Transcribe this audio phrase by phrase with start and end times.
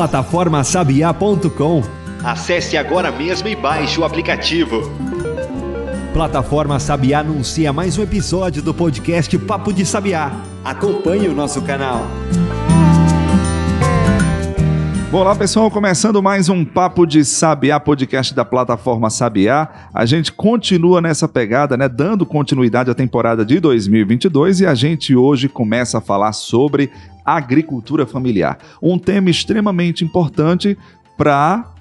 [0.00, 1.82] Plataformasabiá.com
[2.24, 4.90] Acesse agora mesmo e baixe o aplicativo.
[6.14, 10.32] Plataforma Sabiá anuncia mais um episódio do podcast Papo de Sabiá.
[10.64, 12.06] Acompanhe o nosso canal.
[15.12, 19.68] Olá pessoal, começando mais um Papo de Sabiá, podcast da plataforma Sabiá.
[19.92, 25.14] A gente continua nessa pegada, né, dando continuidade à temporada de 2022 e a gente
[25.14, 26.90] hoje começa a falar sobre
[27.36, 30.76] agricultura familiar, um tema extremamente importante
[31.16, 31.72] para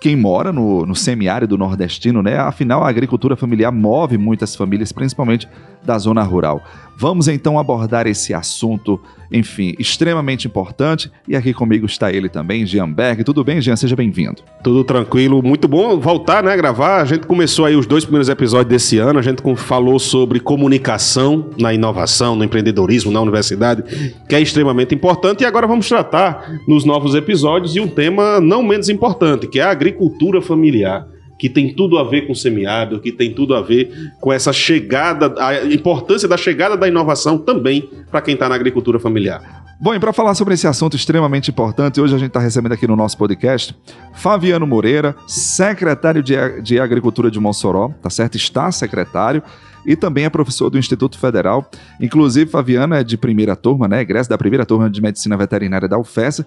[0.00, 2.36] quem mora no, no semiárido nordestino, né?
[2.38, 5.48] Afinal, a agricultura familiar move muitas famílias, principalmente
[5.82, 6.62] da zona rural.
[6.96, 9.00] Vamos então abordar esse assunto,
[9.32, 11.10] enfim, extremamente importante.
[11.26, 13.24] E aqui comigo está ele também, Jean Berg.
[13.24, 13.76] Tudo bem, Jean?
[13.76, 14.42] Seja bem-vindo.
[14.62, 17.02] Tudo tranquilo, muito bom voltar, né, gravar.
[17.02, 21.50] A gente começou aí os dois primeiros episódios desse ano, a gente falou sobre comunicação
[21.58, 23.82] na inovação, no empreendedorismo, na universidade,
[24.28, 25.42] que é extremamente importante.
[25.42, 29.62] E agora vamos tratar nos novos episódios de um tema não menos importante, que é
[29.62, 33.60] a agricultura familiar que tem tudo a ver com o semiárido, que tem tudo a
[33.60, 38.54] ver com essa chegada, a importância da chegada da inovação também para quem está na
[38.54, 39.63] agricultura familiar.
[39.84, 42.86] Bom, e para falar sobre esse assunto extremamente importante, hoje a gente está recebendo aqui
[42.86, 43.76] no nosso podcast
[44.14, 48.34] Fabiano Moreira, secretário de, de Agricultura de Mossoró, tá certo?
[48.34, 49.42] Está secretário
[49.84, 51.70] e também é professor do Instituto Federal.
[52.00, 54.00] Inclusive, Fabiano é de primeira turma, né?
[54.00, 56.40] Egresso da primeira turma de Medicina Veterinária da UFES.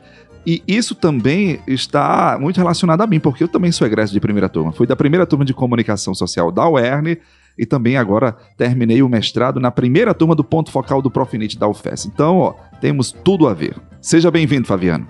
[0.44, 4.50] E isso também está muito relacionado a mim, porque eu também sou egresso de primeira
[4.50, 4.72] turma.
[4.72, 7.16] Fui da primeira turma de Comunicação Social da UERN
[7.58, 11.68] e também agora terminei o mestrado na primeira turma do ponto focal do Profinit da
[11.68, 12.06] UFES.
[12.06, 13.76] Então, ó, temos tudo a ver.
[14.00, 15.08] Seja bem-vindo, Fabiano.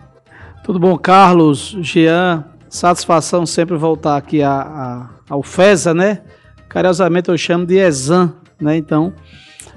[0.63, 2.45] Tudo bom, Carlos, Jean?
[2.69, 6.21] Satisfação sempre voltar aqui à, à, né?
[6.67, 8.75] Carinhosamente eu chamo de Exam, né?
[8.75, 9.13] Então,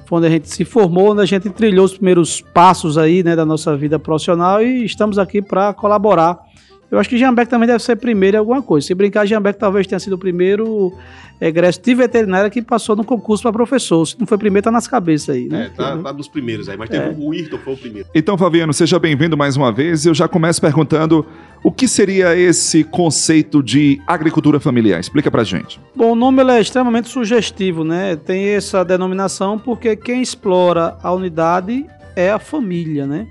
[0.07, 3.37] foi onde a gente se formou, onde a gente trilhou os primeiros passos aí, né,
[3.37, 6.50] da nossa vida profissional e estamos aqui para colaborar.
[6.91, 8.87] Eu acho que Jambeck também deve ser primeiro em alguma coisa.
[8.87, 10.93] Se brincar, Jambeck talvez tenha sido o primeiro
[11.41, 14.05] egresso de veterinária que passou no concurso para professor.
[14.05, 15.67] Se não foi primeiro, tá nas cabeças aí, né?
[15.67, 17.15] É, tá, tá nos primeiros aí, mas teve é.
[17.17, 18.09] o Irton foi o primeiro.
[18.15, 20.05] Então, Fabiano, seja bem-vindo mais uma vez.
[20.05, 21.25] Eu já começo perguntando
[21.63, 24.99] o que seria esse conceito de agricultura familiar?
[24.99, 25.81] Explica pra gente.
[25.95, 28.17] Bom, o nome é extremamente sugestivo, né?
[28.17, 31.87] Tem essa denominação porque quem explora a unidade
[32.17, 33.27] é a família, né?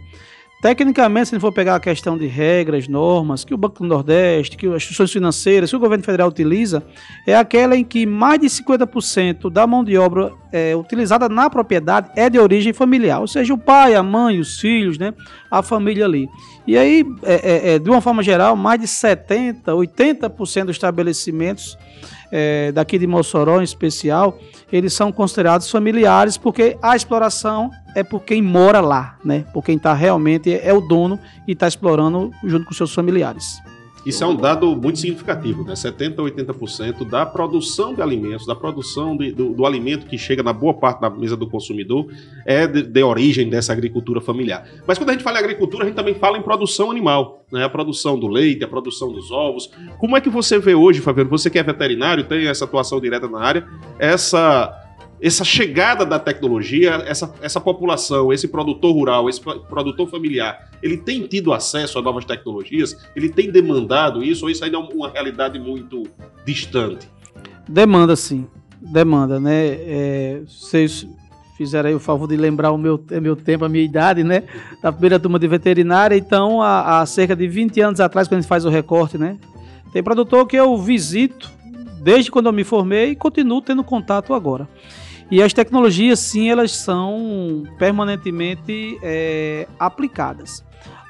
[0.61, 4.57] Tecnicamente, se a for pegar a questão de regras, normas, que o Banco do Nordeste,
[4.57, 6.83] que as instituições financeiras, que o governo federal utiliza,
[7.25, 12.11] é aquela em que mais de 50% da mão de obra é, utilizada na propriedade
[12.13, 15.13] é de origem familiar, ou seja, o pai, a mãe, os filhos, né,
[15.49, 16.27] a família ali.
[16.67, 21.77] E aí, é, é, é de uma forma geral, mais de 70%, 80% dos estabelecimentos
[22.31, 24.37] é, daqui de Mossoró em especial,
[24.71, 29.45] eles são considerados familiares porque a exploração é por quem mora lá, né?
[29.53, 33.59] Por quem está realmente é o dono e está explorando junto com seus familiares.
[34.05, 35.73] Isso é um dado muito significativo, né?
[35.73, 40.41] 70% a 80% da produção de alimentos, da produção de, do, do, alimento que chega
[40.41, 42.07] na boa parte da mesa do consumidor
[42.45, 44.67] é de, de, origem dessa agricultura familiar.
[44.87, 47.63] Mas quando a gente fala em agricultura, a gente também fala em produção animal, né?
[47.63, 49.69] A produção do leite, a produção dos ovos.
[49.97, 51.29] Como é que você vê hoje, Fabiano?
[51.29, 53.67] Você que é veterinário, tem essa atuação direta na área,
[53.97, 54.88] essa
[55.21, 61.27] essa chegada da tecnologia, essa, essa população, esse produtor rural, esse produtor familiar, ele tem
[61.27, 62.95] tido acesso a novas tecnologias?
[63.15, 66.03] Ele tem demandado isso ou isso ainda é uma realidade muito
[66.45, 67.09] distante?
[67.67, 68.47] Demanda, sim.
[68.81, 69.67] Demanda, né?
[69.67, 71.05] É, vocês
[71.57, 74.43] fizeram aí o favor de lembrar o meu, meu tempo, a minha idade, né?
[74.81, 76.15] Da primeira turma de veterinária.
[76.15, 79.37] Então, há, há cerca de 20 anos atrás, quando a gente faz o recorte, né?
[79.91, 81.51] Tem produtor que eu visito
[82.01, 84.69] desde quando eu me formei e continuo tendo contato agora.
[85.31, 90.65] E as tecnologias, sim, elas são permanentemente é, aplicadas.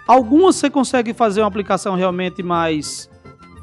[0.06, 3.09] Algumas você consegue fazer uma aplicação realmente mais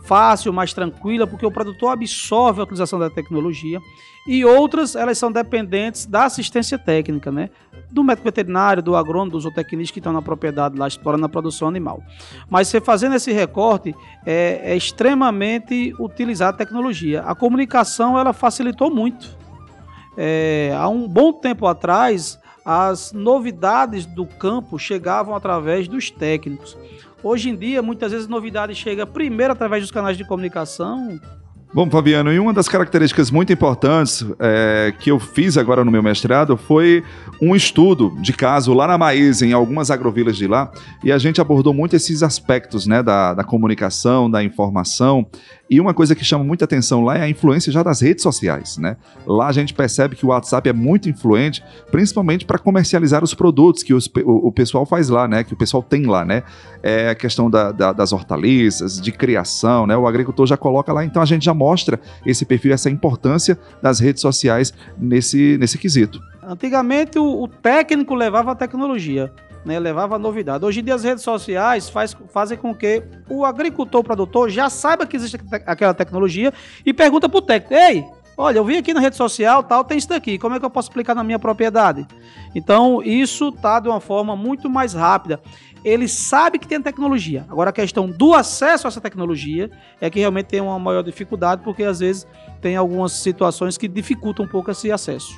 [0.06, 3.80] fácil, mais tranquila, porque o produtor absorve a utilização da tecnologia.
[4.26, 7.50] E outras, elas são dependentes da assistência técnica, né?
[7.90, 11.68] Do médico veterinário, do agrônomo, dos zootecnistas que estão na propriedade lá, explorando a produção
[11.68, 12.02] animal.
[12.48, 13.94] Mas você fazendo esse recorte,
[14.24, 17.22] é, é extremamente utilizar a tecnologia.
[17.22, 19.36] A comunicação, ela facilitou muito
[20.16, 26.76] é, há um bom tempo atrás, as novidades do campo chegavam através dos técnicos.
[27.22, 31.18] Hoje em dia, muitas vezes, a novidade chega primeiro através dos canais de comunicação,
[31.74, 36.02] Bom, Fabiano, e uma das características muito importantes é, que eu fiz agora no meu
[36.02, 37.04] mestrado foi
[37.42, 40.70] um estudo de caso lá na Maísa, em algumas agrovilas de lá,
[41.04, 45.26] e a gente abordou muito esses aspectos né, da, da comunicação, da informação,
[45.68, 48.78] E uma coisa que chama muita atenção lá é a influência já das redes sociais,
[48.78, 48.96] né?
[49.26, 53.82] Lá a gente percebe que o WhatsApp é muito influente, principalmente para comercializar os produtos
[53.82, 55.42] que os, o, o, pessoal faz lá, né?
[55.42, 56.44] Que o pessoal tem lá, né?
[56.82, 59.96] É a questão da, da, das hortaliças, de criação, né?
[59.96, 63.98] O agricultor já coloca lá, então a gente já mostra esse perfil, essa importância das
[63.98, 66.20] redes sociais nesse, nesse quesito.
[66.44, 69.32] Antigamente o, o técnico levava a tecnologia
[69.66, 70.64] né, levava novidade.
[70.64, 74.70] Hoje em dia as redes sociais faz, fazem com que o agricultor, o produtor já
[74.70, 75.36] saiba que existe
[75.66, 76.52] aquela tecnologia
[76.84, 78.04] e pergunta para o técnico, ei,
[78.36, 80.70] olha, eu vi aqui na rede social, tal, tem isso daqui, como é que eu
[80.70, 82.06] posso aplicar na minha propriedade?
[82.54, 85.40] Então, isso está de uma forma muito mais rápida.
[85.84, 87.44] Ele sabe que tem tecnologia.
[87.48, 89.70] Agora, a questão do acesso a essa tecnologia
[90.00, 92.26] é que realmente tem uma maior dificuldade, porque às vezes
[92.60, 95.34] tem algumas situações que dificultam um pouco esse acesso.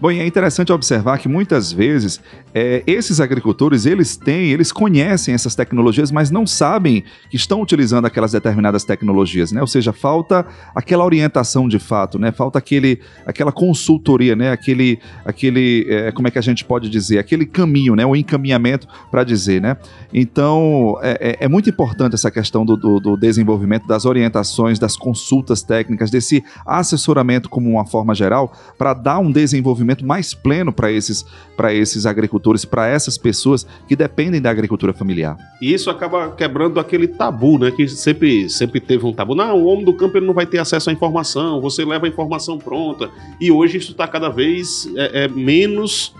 [0.00, 2.22] Bom, e é interessante observar que muitas vezes
[2.54, 8.06] é, esses agricultores, eles têm, eles conhecem essas tecnologias, mas não sabem que estão utilizando
[8.06, 9.60] aquelas determinadas tecnologias, né?
[9.60, 12.32] Ou seja, falta aquela orientação de fato, né?
[12.32, 14.50] Falta aquele, aquela consultoria, né?
[14.52, 17.18] Aquele, aquele é, como é que a gente pode dizer?
[17.18, 18.06] Aquele caminho, né?
[18.06, 19.76] O encaminhamento para dizer, né?
[20.14, 24.96] Então, é, é, é, muito importante essa questão do, do, do desenvolvimento das orientações, das
[24.96, 30.90] consultas técnicas, desse assessoramento como uma forma geral, para dar um desenvolvimento mais pleno para
[30.90, 31.24] esses,
[31.72, 35.36] esses agricultores, para essas pessoas que dependem da agricultura familiar.
[35.60, 37.70] E isso acaba quebrando aquele tabu, né?
[37.70, 39.34] Que sempre, sempre teve um tabu.
[39.34, 42.08] Não, o homem do campo ele não vai ter acesso à informação, você leva a
[42.08, 43.10] informação pronta.
[43.40, 46.14] E hoje isso está cada vez é, é, menos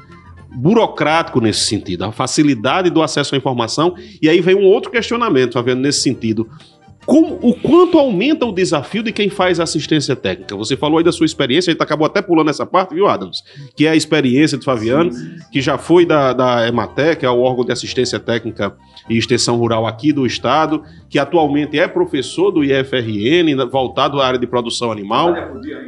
[0.53, 3.95] burocrático nesse sentido, a facilidade do acesso à informação.
[4.21, 6.49] E aí vem um outro questionamento, tá vendo, nesse sentido
[7.07, 10.55] o quanto aumenta o desafio de quem faz assistência técnica.
[10.57, 13.43] Você falou aí da sua experiência, a gente acabou até pulando essa parte, viu, Adams?
[13.75, 15.37] Que é a experiência de Fabiano, sim, sim.
[15.51, 18.77] que já foi da, da EMATEC, que é o órgão de assistência técnica
[19.09, 24.39] e extensão rural aqui do estado, que atualmente é professor do IFRN, voltado à área
[24.39, 25.35] de produção animal,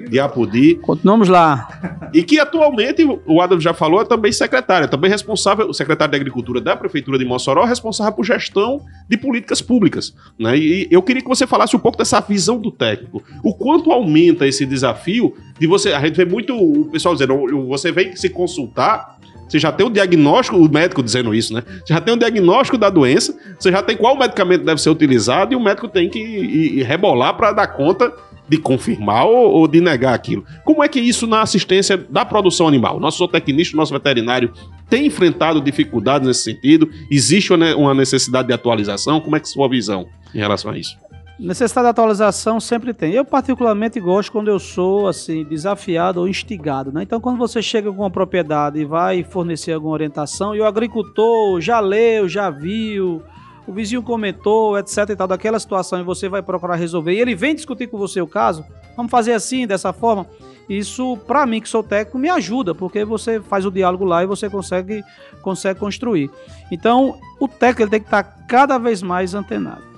[0.09, 0.77] de Apudi.
[0.77, 2.11] Continuamos lá.
[2.13, 6.11] E que atualmente, o Adams já falou, é também secretário, é também responsável, o secretário
[6.11, 10.15] de Agricultura da Prefeitura de Mossoró, responsável por gestão de políticas públicas.
[10.39, 10.57] Né?
[10.59, 13.23] E eu queria que você falasse um pouco dessa visão do técnico.
[13.43, 15.93] O quanto aumenta esse desafio de você.
[15.93, 19.19] A gente vê muito o pessoal dizendo, você vem se consultar.
[19.49, 21.63] Você já tem o diagnóstico, o médico dizendo isso, né?
[21.87, 25.57] Já tem o diagnóstico da doença, você já tem qual medicamento deve ser utilizado e
[25.57, 28.11] o médico tem que ir, ir rebolar para dar conta
[28.53, 30.45] de confirmar ou, ou, de negar aquilo.
[30.63, 33.01] Como é que isso na assistência da produção animal?
[33.01, 34.53] Nosso zootecnista, nosso veterinário
[34.91, 36.91] tem enfrentado dificuldades nesse sentido?
[37.11, 39.23] Existe uma necessidade de atualização?
[39.23, 40.99] Como é que é sua visão em relação a isso?
[41.41, 43.15] Necessidade de atualização sempre tem.
[43.15, 47.05] Eu particularmente gosto quando eu sou assim desafiado ou instigado, né?
[47.05, 51.59] Então quando você chega com uma propriedade e vai fornecer alguma orientação e o agricultor
[51.59, 53.23] já leu, já viu,
[53.67, 57.35] o vizinho comentou, etc e tal, daquela situação e você vai procurar resolver e ele
[57.35, 58.65] vem discutir com você o caso,
[58.97, 60.27] vamos fazer assim, dessa forma.
[60.69, 64.27] Isso, para mim que sou técnico, me ajuda, porque você faz o diálogo lá e
[64.27, 65.03] você consegue,
[65.43, 66.31] consegue construir.
[66.71, 69.93] Então, o técnico ele tem que estar cada vez mais antenado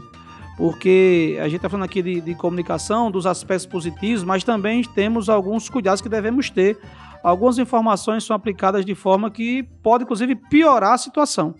[0.57, 5.29] porque a gente está falando aqui de, de, comunicação, dos aspectos positivos, mas também temos
[5.29, 6.79] alguns cuidados que devemos ter.
[7.23, 11.55] Algumas informações são aplicadas de forma que pode, inclusive, piorar a situação.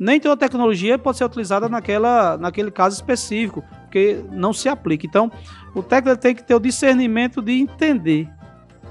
[0.00, 5.06] Nem toda tecnologia pode ser utilizada naquela, naquele caso específico, porque não se aplica.
[5.06, 5.30] Então,
[5.74, 8.26] o técnico tem que ter o discernimento de entender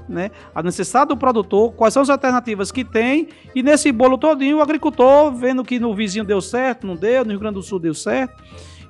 [0.08, 4.58] né, a necessidade do produtor, quais são as alternativas que tem, e nesse bolo todinho
[4.58, 7.80] o agricultor, vendo que no vizinho deu certo, não deu, no Rio Grande do Sul
[7.80, 8.42] deu certo,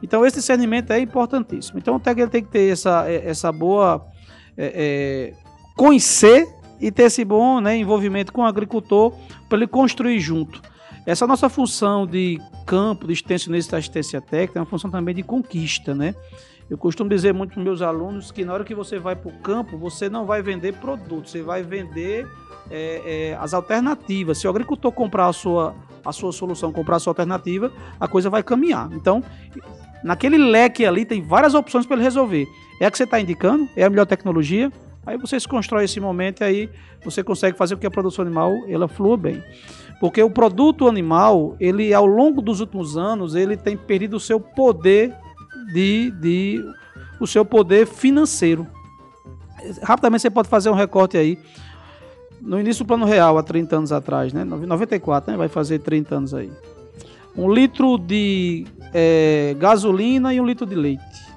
[0.02, 1.78] então, esse discernimento é importantíssimo.
[1.78, 4.06] Então, o técnico tem que ter essa, é, essa boa.
[4.56, 6.46] É, é, conhecer
[6.80, 9.14] e ter esse bom né, envolvimento com o agricultor
[9.48, 10.60] para ele construir junto.
[11.10, 15.92] Essa nossa função de campo, de extensionista assistência técnica, é uma função também de conquista,
[15.92, 16.14] né?
[16.70, 19.32] Eu costumo dizer muito para meus alunos que na hora que você vai para o
[19.40, 22.28] campo, você não vai vender produtos, você vai vender
[22.70, 24.38] é, é, as alternativas.
[24.38, 25.74] Se o agricultor comprar a sua,
[26.04, 28.88] a sua solução, comprar a sua alternativa, a coisa vai caminhar.
[28.92, 29.24] Então,
[30.02, 32.46] Naquele leque ali tem várias opções para ele resolver.
[32.80, 33.68] É a que você está indicando?
[33.76, 34.72] É a melhor tecnologia?
[35.06, 36.70] Aí você se constrói esse momento e aí
[37.04, 39.42] você consegue fazer com que a produção animal ela flua bem.
[40.00, 44.40] Porque o produto animal, ele ao longo dos últimos anos, ele tem perdido o seu
[44.40, 45.14] poder
[45.72, 46.64] de, de
[47.20, 48.66] o seu poder financeiro.
[49.82, 51.38] Rapidamente você pode fazer um recorte aí.
[52.40, 54.42] No início do Plano Real, há 30 anos atrás, né?
[54.42, 55.36] 94, né?
[55.36, 56.50] Vai fazer 30 anos aí
[57.36, 61.29] um litro de é, gasolina e um litro de leite.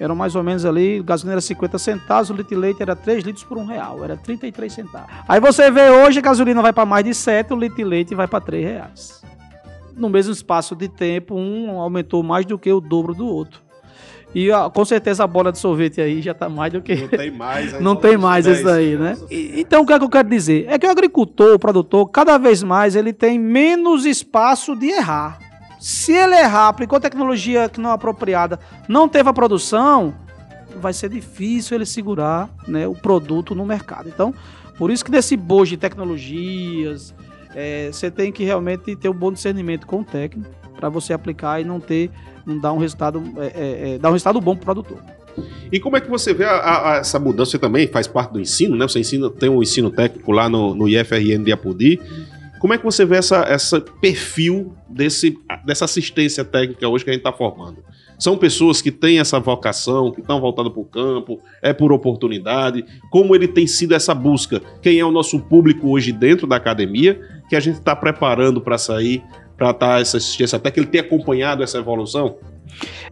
[0.00, 3.24] Eram mais ou menos ali, gasolina era 50 centavos, o litro de leite era 3
[3.24, 5.08] litros por um real, era 33 centavos.
[5.26, 8.14] Aí você vê hoje a gasolina vai para mais de 7, o litro de leite
[8.14, 9.22] vai para 3 reais.
[9.96, 13.60] No mesmo espaço de tempo, um aumentou mais do que o dobro do outro.
[14.34, 16.94] E com certeza a bola de sorvete aí já tá mais do que.
[16.94, 17.72] Não tem mais.
[17.80, 19.16] Não só tem mais 10, isso aí, né?
[19.30, 20.66] E- Então, o que é que eu quero dizer?
[20.68, 25.38] É que o agricultor, o produtor, cada vez mais ele tem menos espaço de errar.
[25.78, 28.58] Se ele errar, aplicou tecnologia que não é apropriada,
[28.88, 30.14] não teve a produção,
[30.80, 34.08] vai ser difícil ele segurar né, o produto no mercado.
[34.08, 34.34] Então,
[34.76, 37.14] por isso que nesse bojo de tecnologias,
[37.54, 41.60] é, você tem que realmente ter um bom discernimento com o técnico para você aplicar
[41.60, 42.10] e não ter,
[42.46, 44.98] não dar um resultado, é, é, é, dar um resultado bom para o produtor.
[45.70, 47.52] E como é que você vê a- a- a- essa mudança?
[47.52, 48.88] Você também faz parte do ensino, né?
[48.88, 52.00] Você ensina, tem um ensino técnico lá no, no IFRN de Apodi.
[52.58, 57.12] Como é que você vê essa, essa perfil desse, dessa assistência técnica hoje que a
[57.12, 57.84] gente está formando?
[58.18, 62.84] São pessoas que têm essa vocação, que estão voltadas para o campo, é por oportunidade.
[63.10, 64.60] Como ele tem sido essa busca?
[64.82, 68.76] Quem é o nosso público hoje dentro da academia que a gente está preparando para
[68.76, 69.22] sair,
[69.56, 72.36] para estar essa assistência, até que ele tenha acompanhado essa evolução?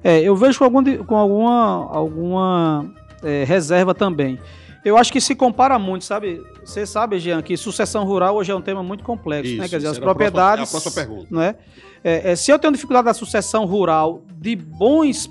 [0.03, 4.39] É, eu vejo com, algum com alguma, alguma é, reserva também.
[4.87, 6.41] Eu acho que se compara muito, sabe?
[6.65, 9.69] Você sabe, Jean, que sucessão rural hoje é um tema muito complexo, né?
[9.69, 10.61] Quer dizer, as a próxima- propriedades.
[10.61, 11.27] é a próxima pergunta.
[11.29, 11.57] não é?
[12.05, 15.29] É, é, se eu tenho dificuldade da sucessão rural de bons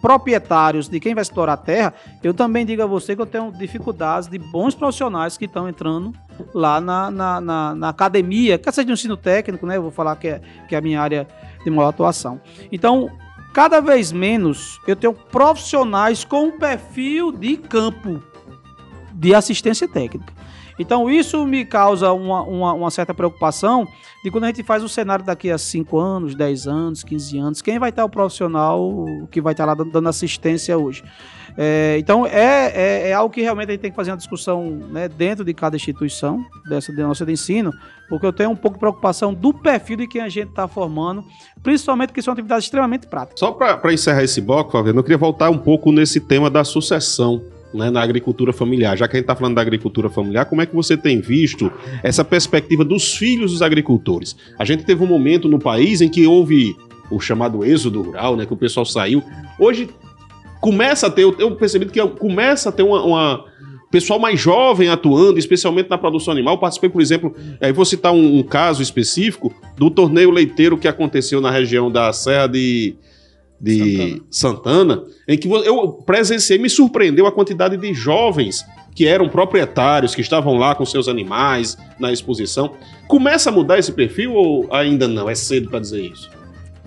[0.00, 3.50] proprietários de quem vai explorar a terra, eu também digo a você que eu tenho
[3.50, 6.12] dificuldades de bons profissionais que estão entrando
[6.54, 9.76] lá na, na, na- na academia, quer seja de ensino técnico, né?
[9.76, 11.26] Eu vou falar que é, que é a minha área
[11.64, 12.40] de maior atuação.
[12.70, 13.10] Então,
[13.52, 18.22] cada vez menos eu tenho profissionais com um perfil de campo
[19.14, 20.32] de assistência técnica.
[20.78, 23.86] Então, isso me causa uma, uma, uma certa preocupação
[24.24, 27.62] de quando a gente faz o cenário daqui a 5 anos, 10 anos, 15 anos,
[27.62, 31.04] quem vai estar o profissional que vai estar lá dando assistência hoje.
[31.56, 34.70] É, então, é, é, é algo que realmente a gente tem que fazer uma discussão
[34.90, 37.70] né, dentro de cada instituição, dessa de nossa de ensino,
[38.08, 41.22] porque eu tenho um pouco de preocupação do perfil de quem a gente está formando,
[41.62, 43.38] principalmente que são atividades extremamente práticas.
[43.38, 47.40] Só para encerrar esse bloco, Fabiano, eu queria voltar um pouco nesse tema da sucessão
[47.74, 48.96] né, na agricultura familiar.
[48.96, 51.70] Já que a gente está falando da agricultura familiar, como é que você tem visto
[52.02, 54.36] essa perspectiva dos filhos dos agricultores?
[54.58, 56.76] A gente teve um momento no país em que houve
[57.10, 59.22] o chamado êxodo rural, né, que o pessoal saiu.
[59.58, 59.88] Hoje
[60.60, 63.44] começa a ter, eu percebi que começa a ter uma, uma
[63.90, 66.58] pessoal mais jovem atuando, especialmente na produção animal.
[66.58, 71.40] Participei, por exemplo, aí vou citar um, um caso específico do torneio leiteiro que aconteceu
[71.40, 72.96] na região da Serra de,
[73.64, 75.02] de Santana.
[75.26, 80.54] em que eu presenciei, me surpreendeu a quantidade de jovens que eram proprietários, que estavam
[80.56, 82.72] lá com seus animais na exposição.
[83.08, 85.28] Começa a mudar esse perfil ou ainda não?
[85.28, 86.30] É cedo para dizer isso?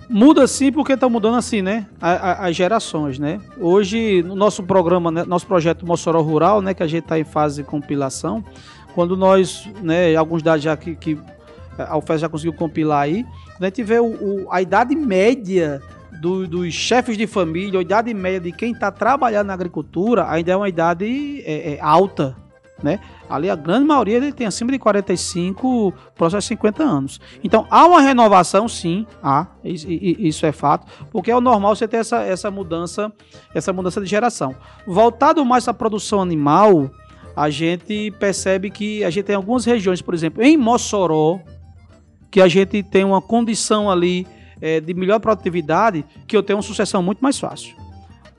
[0.09, 1.85] Muda sim, porque está mudando assim, né?
[1.99, 3.41] As gerações, né?
[3.59, 6.73] Hoje, no nosso programa, né, nosso projeto Mossoró Rural, né?
[6.73, 8.41] Que a gente está em fase de compilação,
[8.95, 10.15] quando nós, né?
[10.15, 11.17] Alguns dados já que, que
[11.77, 13.25] a UFES já conseguiu compilar aí,
[13.59, 15.81] a gente vê o, o- a idade média
[16.21, 20.51] do- dos chefes de família, a idade média de quem está trabalhando na agricultura, ainda
[20.51, 22.35] é uma idade é, é, alta,
[22.81, 22.99] né?
[23.29, 27.19] Ali a grande maioria ele tem acima de 45, próximo a 50 anos.
[27.43, 31.97] Então há uma renovação, sim, há, isso é fato, porque é o normal você ter
[31.97, 33.11] essa, essa mudança,
[33.53, 34.55] essa mudança de geração.
[34.85, 36.89] Voltado mais à produção animal,
[37.35, 41.39] a gente percebe que a gente tem algumas regiões, por exemplo, em Mossoró,
[42.31, 44.27] que a gente tem uma condição ali
[44.61, 47.75] eh, de melhor produtividade, que eu tenho uma sucessão muito mais fácil.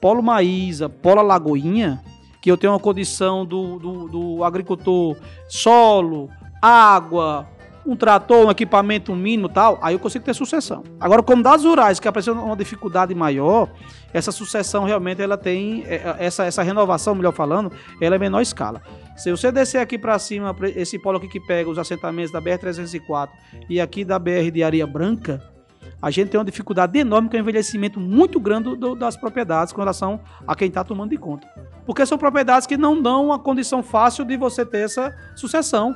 [0.00, 2.02] Polo Maísa, Polo Lagoinha,
[2.40, 5.16] que eu tenho uma condição do, do, do agricultor
[5.48, 6.30] solo,
[6.62, 7.48] água,
[7.88, 10.84] um trator, um equipamento mínimo tal, aí eu consigo ter sucessão.
[11.00, 13.70] Agora, como dados rurais, que apresentam uma dificuldade maior,
[14.12, 18.42] essa sucessão realmente ela tem, é, é, essa, essa renovação, melhor falando, ela é menor
[18.42, 18.82] escala.
[19.16, 23.30] Se você descer aqui para cima, esse polo aqui que pega os assentamentos da BR-304
[23.70, 25.42] e aqui da BR de Areia Branca,
[26.00, 29.80] a gente tem uma dificuldade enorme com o envelhecimento muito grande do- das propriedades com
[29.80, 31.46] relação a quem está tomando de conta.
[31.84, 35.94] Porque são propriedades que não dão uma condição fácil de você ter essa sucessão.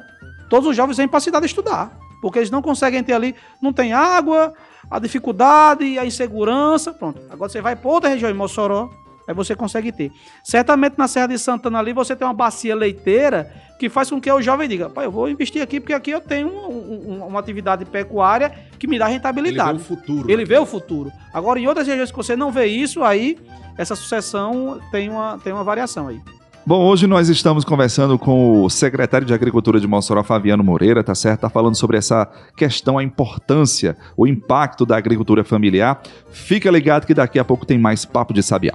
[0.49, 3.73] Todos os jovens vêm para a cidade estudar, porque eles não conseguem ter ali, não
[3.73, 4.53] tem água,
[4.91, 7.21] a dificuldade, a insegurança, pronto.
[7.31, 8.91] Agora você vai para outra região, em Mossoró,
[9.29, 10.11] aí você consegue ter.
[10.45, 14.31] Certamente na Serra de Santana ali você tem uma bacia leiteira que faz com que
[14.31, 17.41] o jovem diga, pai, eu vou investir aqui porque aqui eu tenho um- um- uma
[17.41, 19.73] atividade pecuária que me dá Ele rentabilidade.
[19.73, 20.31] vê o futuro.
[20.31, 20.45] Ele né?
[20.45, 21.11] vê o futuro.
[21.35, 23.37] Agora, em outras regiões que você não vê isso, aí
[23.77, 26.21] essa sucessão tem uma, tem uma variação aí.
[26.65, 31.13] Bom, hoje nós estamos conversando com o secretário de Agricultura de Mossoró, Fabiano Moreira, tá
[31.13, 31.41] certo?
[31.41, 32.25] Tá falando sobre essa
[32.57, 36.01] questão, a importância, o impacto da agricultura familiar.
[36.31, 38.75] Fica ligado que daqui a pouco tem mais Papo de Sabiá.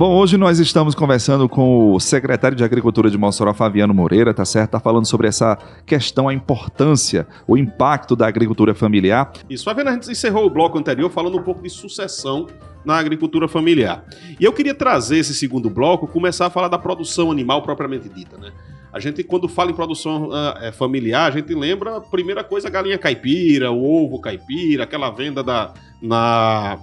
[0.00, 4.46] Bom, hoje nós estamos conversando com o secretário de Agricultura de Mossoró, Fabiano Moreira, tá
[4.46, 4.70] certo?
[4.70, 9.30] Tá falando sobre essa questão, a importância, o impacto da agricultura familiar.
[9.50, 12.46] Isso, Fabiano, a gente encerrou o bloco anterior falando um pouco de sucessão
[12.82, 14.02] na agricultura familiar.
[14.40, 18.38] E eu queria trazer esse segundo bloco, começar a falar da produção animal propriamente dita,
[18.38, 18.52] né?
[18.90, 22.96] A gente, quando fala em produção uh, familiar, a gente lembra primeira coisa, a galinha
[22.96, 26.78] caipira, o ovo caipira, aquela venda da, na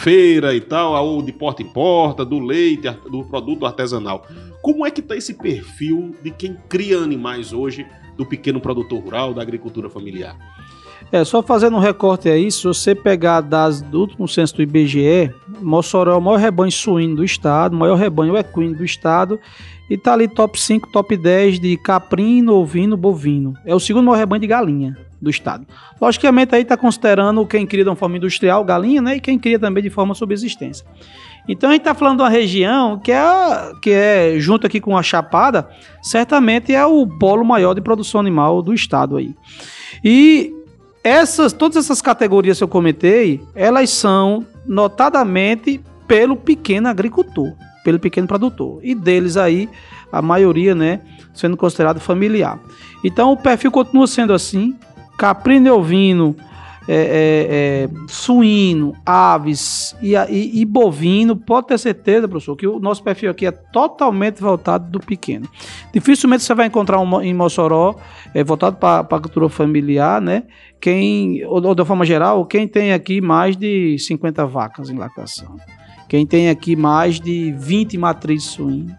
[0.00, 4.26] feira e tal, ou de porta em porta, do leite, do produto artesanal.
[4.62, 9.34] Como é que está esse perfil de quem cria animais hoje, do pequeno produtor rural,
[9.34, 10.36] da agricultura familiar?
[11.12, 15.34] É, só fazendo um recorte aí, se você pegar das, do último censo do IBGE,
[15.60, 19.38] Mossoró é o maior rebanho suíno do estado, o maior rebanho equino do estado,
[19.90, 23.54] e tá ali top 5, top 10 de caprino, ovino, bovino.
[23.66, 25.66] É o segundo maior rebanho de galinha do estado.
[26.00, 29.58] Logicamente aí está considerando quem cria de uma forma industrial, galinha, né, e quem cria
[29.58, 30.86] também de forma subsistência.
[31.48, 34.96] Então a gente está falando de uma região que é, que é, junto aqui com
[34.96, 35.68] a Chapada,
[36.02, 39.34] certamente é o polo maior de produção animal do estado aí.
[40.02, 40.52] E
[41.02, 47.52] essas, todas essas categorias que eu comentei, elas são notadamente pelo pequeno agricultor,
[47.84, 48.80] pelo pequeno produtor.
[48.82, 49.68] E deles aí,
[50.12, 51.00] a maioria, né,
[51.32, 52.58] sendo considerado familiar.
[53.02, 54.76] Então o perfil continua sendo assim,
[55.20, 56.34] caprino e ovino,
[56.88, 62.80] é, é, é, suíno, aves e, e, e, bovino, pode ter certeza, professor, que o
[62.80, 65.46] nosso perfil aqui é totalmente voltado do pequeno.
[65.92, 67.96] Dificilmente você vai encontrar um, em Mossoró
[68.32, 70.44] é, voltado para a cultura familiar, né?
[70.80, 75.56] Quem, ou, ou de forma geral, quem tem aqui mais de 50 vacas em lactação,
[76.08, 78.96] quem tem aqui mais de 20 matrizes suínas,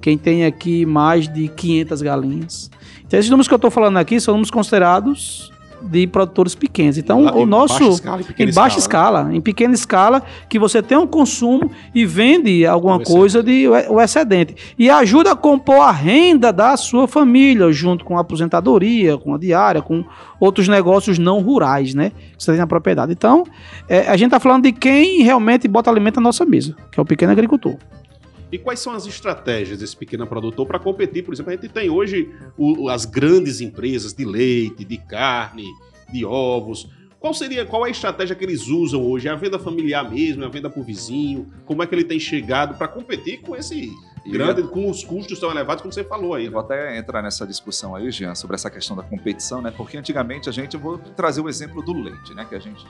[0.00, 2.70] quem tem aqui mais de 500 galinhas.
[3.06, 6.98] Então, esses números que eu estou falando aqui são números considerados de produtores pequenos.
[6.98, 10.82] Então, o nosso baixa escala, em, em baixa escala, escala, em pequena escala, que você
[10.82, 15.80] tem um consumo e vende alguma o coisa de o excedente e ajuda a compor
[15.80, 20.04] a renda da sua família, junto com a aposentadoria, com a diária, com
[20.40, 22.10] outros negócios não rurais, né?
[22.36, 23.12] Que você tem na propriedade.
[23.12, 23.44] Então,
[23.88, 27.02] é, a gente está falando de quem realmente bota alimento na nossa mesa, que é
[27.02, 27.76] o pequeno agricultor.
[28.50, 31.22] E quais são as estratégias desse pequeno produtor para competir?
[31.22, 35.66] Por exemplo, a gente tem hoje o, as grandes empresas de leite, de carne,
[36.10, 36.88] de ovos.
[37.20, 39.28] Qual seria, qual é a estratégia que eles usam hoje?
[39.28, 41.52] É a venda familiar mesmo, é a venda o vizinho?
[41.66, 43.90] Como é que ele tem chegado para competir com esse
[44.24, 46.46] grande, com os custos tão elevados como você falou aí?
[46.46, 49.72] Eu vou até entrar nessa discussão aí, Jean, sobre essa questão da competição, né?
[49.76, 52.46] Porque antigamente a gente, eu vou trazer o exemplo do leite, né?
[52.48, 52.86] Que a gente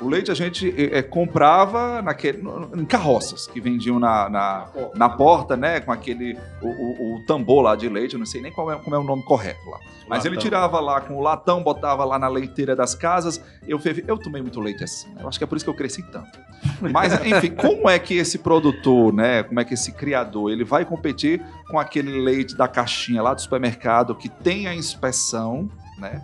[0.00, 2.42] o leite a gente é, comprava naquele,
[2.76, 5.80] em carroças que vendiam na, na, na, porta, né?
[5.80, 6.38] Com aquele.
[6.62, 8.98] O, o, o, tambor lá de leite, eu não sei nem qual é, como é
[8.98, 9.78] o nome correto lá.
[10.08, 10.32] Mas latão.
[10.32, 13.42] ele tirava lá com o latão, botava lá na leiteira das casas.
[13.66, 15.08] Eu, eu tomei muito leite assim.
[15.18, 16.38] Eu acho que é por isso que eu cresci tanto.
[16.80, 19.42] Mas, enfim, como é que esse produtor, né?
[19.42, 23.40] Como é que esse criador, ele vai competir com aquele leite da caixinha lá do
[23.40, 26.22] supermercado que tem a inspeção, né?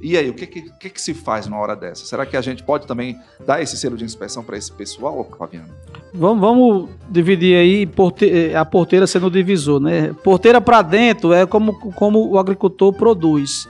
[0.00, 2.06] E aí, o que, que, que, que, se faz numa hora dessa?
[2.06, 5.68] Será que a gente pode também dar esse selo de inspeção para esse pessoal, Fabiano?
[6.14, 10.14] Vamos, vamos dividir aí porte a porteira sendo o divisor, né?
[10.24, 13.68] Porteira para dentro é como, como o agricultor produz.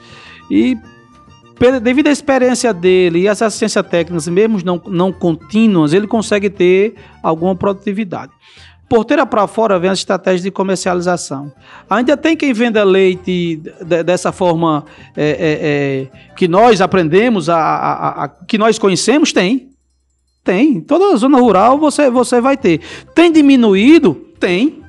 [0.49, 0.79] E
[1.83, 6.95] devido à experiência dele e às assistências técnicas, mesmo não, não contínuas, ele consegue ter
[7.23, 8.33] alguma produtividade.
[8.91, 11.53] Porteira para fora vem as estratégias de comercialização.
[11.89, 13.63] Ainda tem quem venda leite
[14.05, 14.85] dessa forma
[15.17, 19.33] é, é, é, que nós aprendemos, a, a, a, que nós conhecemos?
[19.33, 19.71] Tem.
[20.43, 20.81] Tem.
[20.81, 22.81] Toda zona rural você, você vai ter.
[23.15, 24.13] Tem diminuído?
[24.41, 24.83] Tem.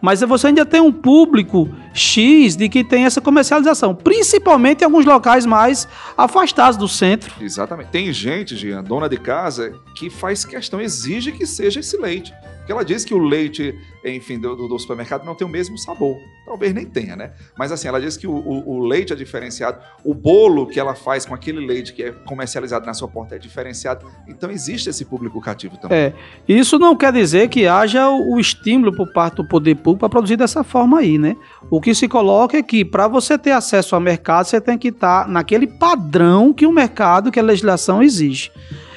[0.00, 5.04] Mas você ainda tem um público X de que tem essa comercialização, principalmente em alguns
[5.04, 5.86] locais mais
[6.16, 7.34] afastados do centro.
[7.38, 7.90] Exatamente.
[7.90, 12.32] Tem gente, Jean, dona de casa, que faz questão, exige que seja esse leite.
[12.62, 15.76] Porque ela diz que o leite, enfim, do, do, do supermercado não tem o mesmo
[15.76, 16.16] sabor.
[16.46, 17.32] Talvez nem tenha, né?
[17.58, 20.94] Mas assim, ela diz que o, o, o, leite é diferenciado, o bolo que ela
[20.94, 24.06] faz com aquele leite que é comercializado na sua porta é diferenciado.
[24.28, 25.98] Então existe esse público cativo também.
[25.98, 26.14] É.
[26.48, 30.08] Isso não quer dizer que haja o, o estímulo por parte do poder público para
[30.08, 31.36] produzir dessa forma aí, né?
[31.68, 34.88] O que se coloca é que para você ter acesso ao mercado, você tem que
[34.88, 38.52] estar tá naquele padrão que o mercado, que a legislação exige.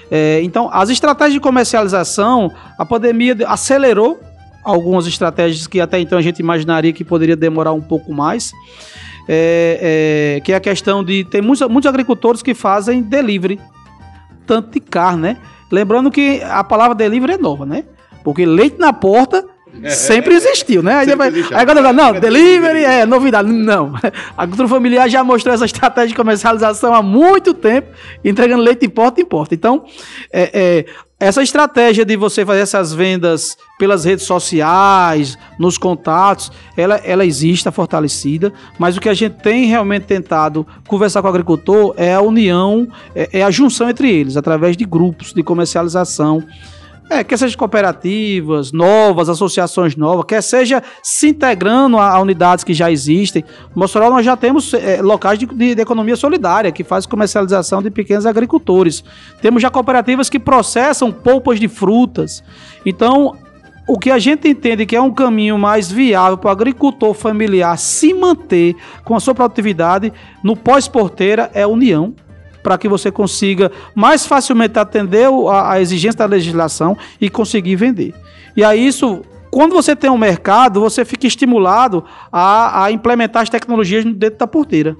[0.09, 4.19] É, então, as estratégias de comercialização, a pandemia acelerou
[4.63, 8.51] algumas estratégias que até então a gente imaginaria que poderia demorar um pouco mais.
[9.27, 11.23] É, é, que é a questão de.
[11.23, 13.59] Tem muitos, muitos agricultores que fazem delivery,
[14.45, 15.37] tanto de carne, né?
[15.71, 17.85] Lembrando que a palavra delivery é nova, né?
[18.23, 19.43] Porque leite na porta
[19.89, 20.95] sempre existiu, né?
[20.95, 23.51] Aí, depois, aí agora, não, delivery é novidade.
[23.51, 23.93] Não.
[24.37, 27.89] A agricultura familiar já mostrou essa estratégia de comercialização há muito tempo,
[28.23, 29.53] entregando leite de porta em porta.
[29.53, 29.85] Então,
[30.31, 30.85] é, é,
[31.19, 37.59] essa estratégia de você fazer essas vendas pelas redes sociais, nos contatos, ela, ela existe,
[37.59, 42.13] está fortalecida, mas o que a gente tem realmente tentado conversar com o agricultor é
[42.13, 46.43] a união, é, é a junção entre eles, através de grupos de comercialização
[47.09, 52.91] é, quer seja cooperativas novas, associações novas, quer seja se integrando a, unidades que já
[52.91, 53.43] existem.
[53.75, 57.81] No Mossoró nós já temos é, locais de, de, de, economia solidária que faz comercialização
[57.81, 59.03] de pequenos agricultores.
[59.41, 62.43] Temos já cooperativas que processam polpas de frutas.
[62.83, 63.35] Então,
[63.87, 67.77] o que a gente entende que é um caminho mais viável para o agricultor familiar
[67.77, 70.11] se manter com a sua produtividade
[70.43, 72.15] no pós-porteira é a união
[72.65, 78.15] para que você consiga mais facilmente atender a, a exigência da legislação e conseguir vender.
[78.57, 83.49] E aí isso quando você tem um mercado, você fica estimulado a, a, implementar as
[83.49, 84.97] tecnologias dentro da porteira.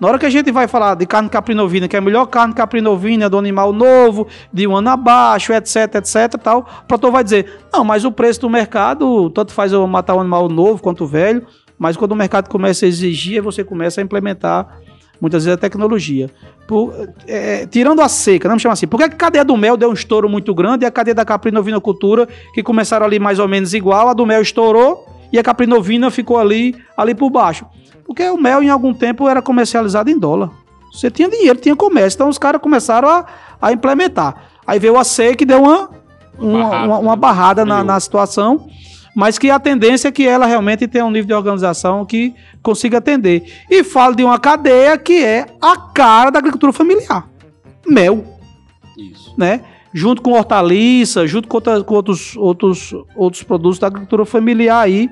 [0.00, 2.54] Na hora que a gente vai falar de carne caprinovina, que é a melhor carne
[2.54, 7.60] caprinovina do animal novo, de um ano abaixo, etc, etc, tal, o produtor vai dizer,
[7.72, 11.46] não, mas o preço do mercado, tanto faz eu matar um animal novo quanto velho,
[11.78, 14.80] mas quando o mercado começa a exigir, você começa a implementar
[15.22, 16.28] muitas vezes a tecnologia.
[16.66, 16.92] Por,
[17.28, 19.92] é, tirando a seca, vamos chamar assim, por que a cadeia do mel deu um
[19.92, 24.08] estouro muito grande e a cadeia da caprinovinocultura, que começaram ali mais ou menos igual,
[24.08, 27.64] a do mel estourou e a caprinovina ficou ali, ali por baixo?
[28.04, 30.50] Porque o mel em algum tempo era comercializado em dólar.
[30.92, 33.24] Você tinha dinheiro, tinha comércio, então os caras começaram a,
[33.60, 34.34] a implementar.
[34.66, 35.88] Aí veio a seca e deu uma,
[36.36, 38.66] uma, barrada, uma, uma barrada na, na situação
[39.14, 42.98] mas que a tendência é que ela realmente tenha um nível de organização que consiga
[42.98, 43.44] atender.
[43.70, 47.28] E falo de uma cadeia que é a cara da agricultura familiar.
[47.86, 48.24] Mel.
[48.96, 49.34] Isso.
[49.36, 49.62] Né?
[49.92, 55.10] Junto com hortaliça, junto com, outra, com outros, outros, outros produtos da agricultura familiar aí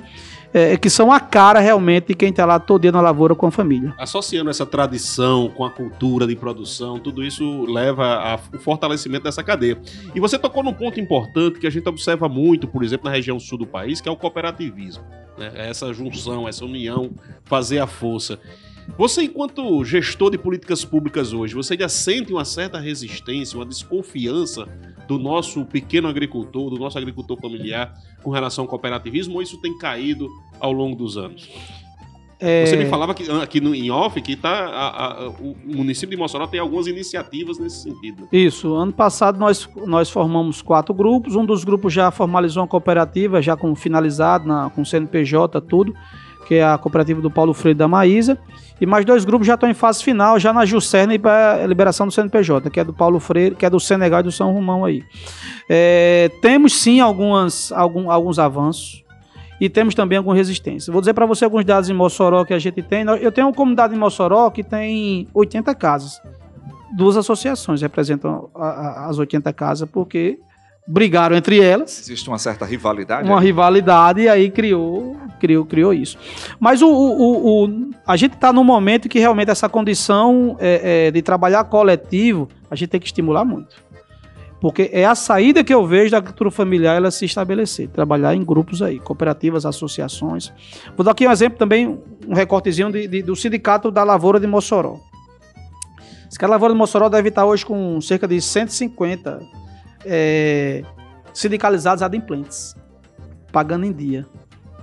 [0.53, 3.47] é, que são a cara realmente de quem está lá todo dia na lavoura com
[3.47, 3.95] a família.
[3.99, 9.81] Associando essa tradição com a cultura de produção, tudo isso leva ao fortalecimento dessa cadeia.
[10.15, 13.39] E você tocou num ponto importante que a gente observa muito, por exemplo, na região
[13.39, 15.05] sul do país, que é o cooperativismo.
[15.39, 15.53] Né?
[15.55, 17.11] Essa junção, essa união,
[17.45, 18.39] fazer a força.
[18.99, 24.67] Você, enquanto gestor de políticas públicas hoje, você já sente uma certa resistência, uma desconfiança
[25.11, 27.93] do nosso pequeno agricultor, do nosso agricultor familiar
[28.23, 30.29] com relação ao cooperativismo, ou isso tem caído
[30.61, 31.51] ao longo dos anos?
[32.39, 32.65] É...
[32.65, 36.17] Você me falava que, aqui no, em off que tá, a, a, o município de
[36.17, 38.29] Mossoró tem algumas iniciativas nesse sentido.
[38.31, 38.73] Isso.
[38.73, 41.35] Ano passado nós, nós formamos quatro grupos.
[41.35, 45.93] Um dos grupos já formalizou uma cooperativa, já com finalizado, na, com CNPJ, tudo,
[46.51, 48.37] que é a cooperativa do Paulo Freire da Maísa.
[48.81, 52.09] E mais dois grupos já estão em fase final, já na Juscerna e para liberação
[52.09, 54.85] do CNPJ, que é do Paulo Freire, que é do Senegal e do São Romão
[54.85, 55.05] aí.
[55.69, 59.05] É, temos sim algumas, algum, alguns avanços
[59.61, 60.93] e temos também alguma resistência.
[60.93, 63.05] Vou dizer para você alguns dados em Mossoró que a gente tem.
[63.21, 66.21] Eu tenho uma comunidade em Mossoró que tem 80 casas.
[66.97, 70.41] Duas associações representam as 80 casas, porque
[70.87, 72.01] brigaram entre elas.
[72.01, 73.29] Existe uma certa rivalidade.
[73.29, 73.47] Uma aí?
[73.47, 76.19] rivalidade e aí criou, criou, criou isso.
[76.59, 81.11] Mas o, o, o a gente está num momento que realmente essa condição é, é,
[81.11, 83.91] de trabalhar coletivo a gente tem que estimular muito.
[84.61, 88.45] Porque é a saída que eu vejo da agricultura familiar ela se estabelecer, trabalhar em
[88.45, 90.53] grupos aí, cooperativas, associações.
[90.95, 94.47] Vou dar aqui um exemplo também, um recortezinho de, de, do Sindicato da Lavoura de
[94.47, 94.99] Mossoró.
[96.31, 99.41] Esse Lavoura de Mossoró deve estar hoje com cerca de 150
[100.05, 100.83] é,
[101.33, 102.75] sindicalizados adimplentes,
[103.53, 104.27] pagando em dia.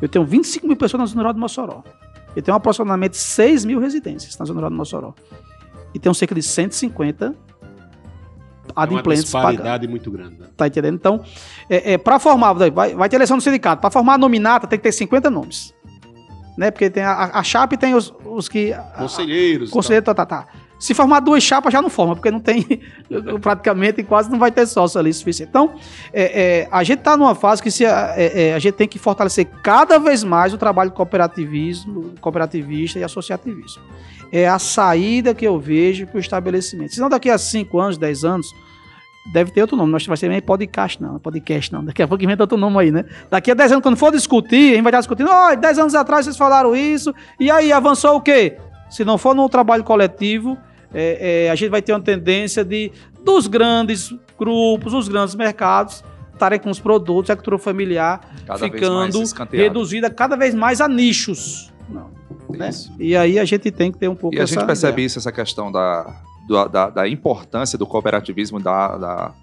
[0.02, 1.84] Eu tenho 25 mil pessoas na Zona Rural de Mossoró.
[2.36, 5.14] Eu tenho aproximadamente 6 mil residências na Zona Rural de Mossoró.
[5.94, 7.36] E tenho cerca de 150
[8.76, 9.34] adimplentes.
[9.34, 10.38] É uma disparidade muito grande.
[10.40, 10.48] Né?
[10.56, 10.96] Tá entendendo?
[10.96, 11.24] Então,
[11.70, 13.82] é, é para formar, vai, vai ter eleição do sindicato.
[13.82, 15.74] Para formar a nominata tem que ter 50 nomes.
[16.58, 16.70] Né?
[16.72, 18.74] Porque tem a, a, a tem os, os que.
[18.98, 19.70] Conselheiros.
[19.72, 20.48] Conselheiro, tá, tá, tá.
[20.80, 22.64] Se formar duas chapas, já não forma, porque não tem,
[23.42, 25.50] praticamente, quase não vai ter sócio ali suficiente.
[25.50, 25.74] Então,
[26.14, 29.00] é, é, a gente está numa fase que se, é, é, a gente tem que
[29.00, 33.82] fortalecer cada vez mais o trabalho cooperativismo, cooperativista e associativismo.
[34.32, 36.94] É a saída que eu vejo para o estabelecimento.
[36.94, 38.48] Senão, daqui a 5 anos, 10 anos,
[39.32, 39.92] deve ter outro nome.
[39.92, 41.18] Nós vai ser nem podcast, não.
[41.18, 41.84] Podcast, não.
[41.84, 43.06] Daqui a pouco inventa outro nome aí, né?
[43.32, 45.30] Daqui a 10 anos, quando for discutir, a gente vai estar discutindo.
[45.32, 47.14] Ó, oh, 10 anos atrás vocês falaram isso.
[47.40, 48.58] E aí, avançou o quê?
[48.90, 50.58] Se não for no trabalho coletivo,
[50.94, 52.92] é, é, a gente vai ter uma tendência de
[53.24, 59.24] dos grandes grupos, os grandes mercados estarem com os produtos, a cultura familiar cada ficando
[59.52, 61.74] reduzida cada vez mais a nichos.
[61.90, 62.10] Não,
[62.50, 62.70] né?
[63.00, 65.06] E aí a gente tem que ter um pouco E a gente percebe ideia.
[65.08, 66.16] isso, essa questão da,
[66.72, 69.34] da, da, importância do cooperativismo, da, da,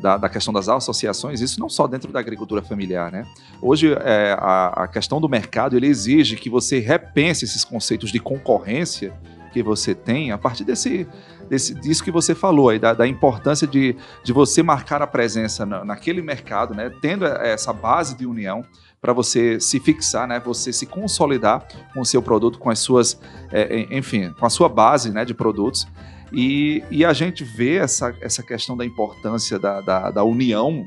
[0.00, 3.26] da, da, questão das associações, isso não só dentro da agricultura familiar, né?
[3.60, 8.20] Hoje, é, a, a questão do mercado, ele exige que você repense esses conceitos de
[8.20, 9.12] concorrência
[9.52, 11.06] que você tem a partir desse,
[11.48, 15.64] desse disso que você falou aí, da, da importância de, de você marcar a presença
[15.64, 16.90] na, naquele mercado, né?
[17.00, 18.64] Tendo essa base de união
[19.00, 20.40] para você se fixar, né?
[20.40, 23.20] Você se consolidar com o seu produto, com as suas,
[23.52, 25.24] é, enfim, com a sua base, né?
[25.24, 25.86] De produtos
[26.32, 30.86] e, e a gente vê essa, essa questão da importância da, da, da união,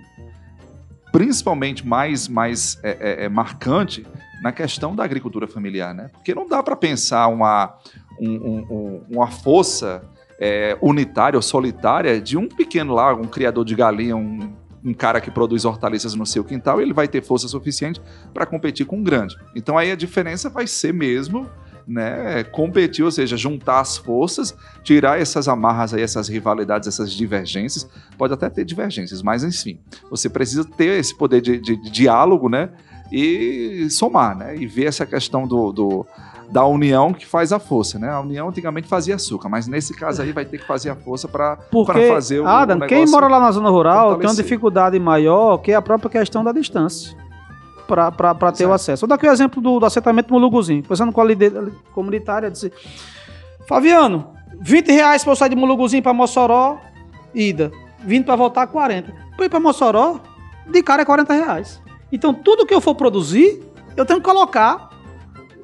[1.12, 4.06] principalmente mais, mais é, é, é, marcante
[4.42, 6.10] na questão da agricultura familiar, né?
[6.14, 7.78] Porque não dá para pensar uma,
[8.20, 10.02] um, um, uma força
[10.40, 14.54] é, unitária ou solitária de um pequeno lá, um criador de galinha, um,
[14.84, 18.02] um cara que produz hortaliças no seu quintal, ele vai ter força suficiente
[18.34, 19.38] para competir com um grande.
[19.56, 21.50] Então aí a diferença vai ser mesmo
[21.90, 27.90] né, competir, ou seja, juntar as forças, tirar essas amarras aí, essas rivalidades, essas divergências.
[28.16, 29.80] Pode até ter divergências, mas enfim,
[30.10, 32.70] você precisa ter esse poder de, de, de diálogo, né?
[33.12, 34.56] E somar, né?
[34.56, 36.06] E ver essa questão do, do,
[36.50, 38.10] da união que faz a força, né?
[38.10, 41.28] A união antigamente fazia açúcar, mas nesse caso aí vai ter que fazer a força
[41.28, 41.58] para
[42.08, 45.74] fazer o Adam, o quem mora lá na zona rural tem uma dificuldade maior que
[45.74, 47.16] a própria questão da distância
[47.88, 49.02] para ter o acesso.
[49.02, 50.84] Vou dar aqui o exemplo do, do assentamento Muluguzinho.
[50.84, 52.72] Pensando com a líder comunitária, disse,
[53.68, 54.28] Fabiano,
[54.62, 56.78] 20 reais para eu sair de Muluguzinho para Mossoró,
[57.34, 57.72] ida.
[58.00, 59.12] Vindo para voltar, 40.
[59.36, 60.20] Para ir para Mossoró,
[60.68, 61.82] de cara é 40 reais.
[62.12, 63.62] Então, tudo que eu for produzir,
[63.96, 64.90] eu tenho que colocar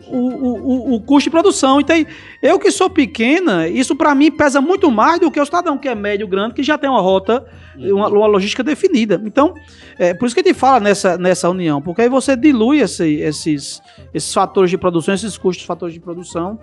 [0.07, 1.79] o, o, o, custo de produção.
[1.79, 1.95] Então,
[2.41, 5.87] eu que sou pequena, isso para mim pesa muito mais do que o cidadão que
[5.87, 7.45] é médio, grande, que já tem uma rota,
[7.77, 9.21] uma, uma logística definida.
[9.25, 9.53] Então,
[9.97, 13.15] é por isso que a gente fala nessa, nessa união, porque aí você dilui esse,
[13.15, 13.81] esses,
[14.13, 16.59] esses fatores de produção, esses custos, fatores de produção,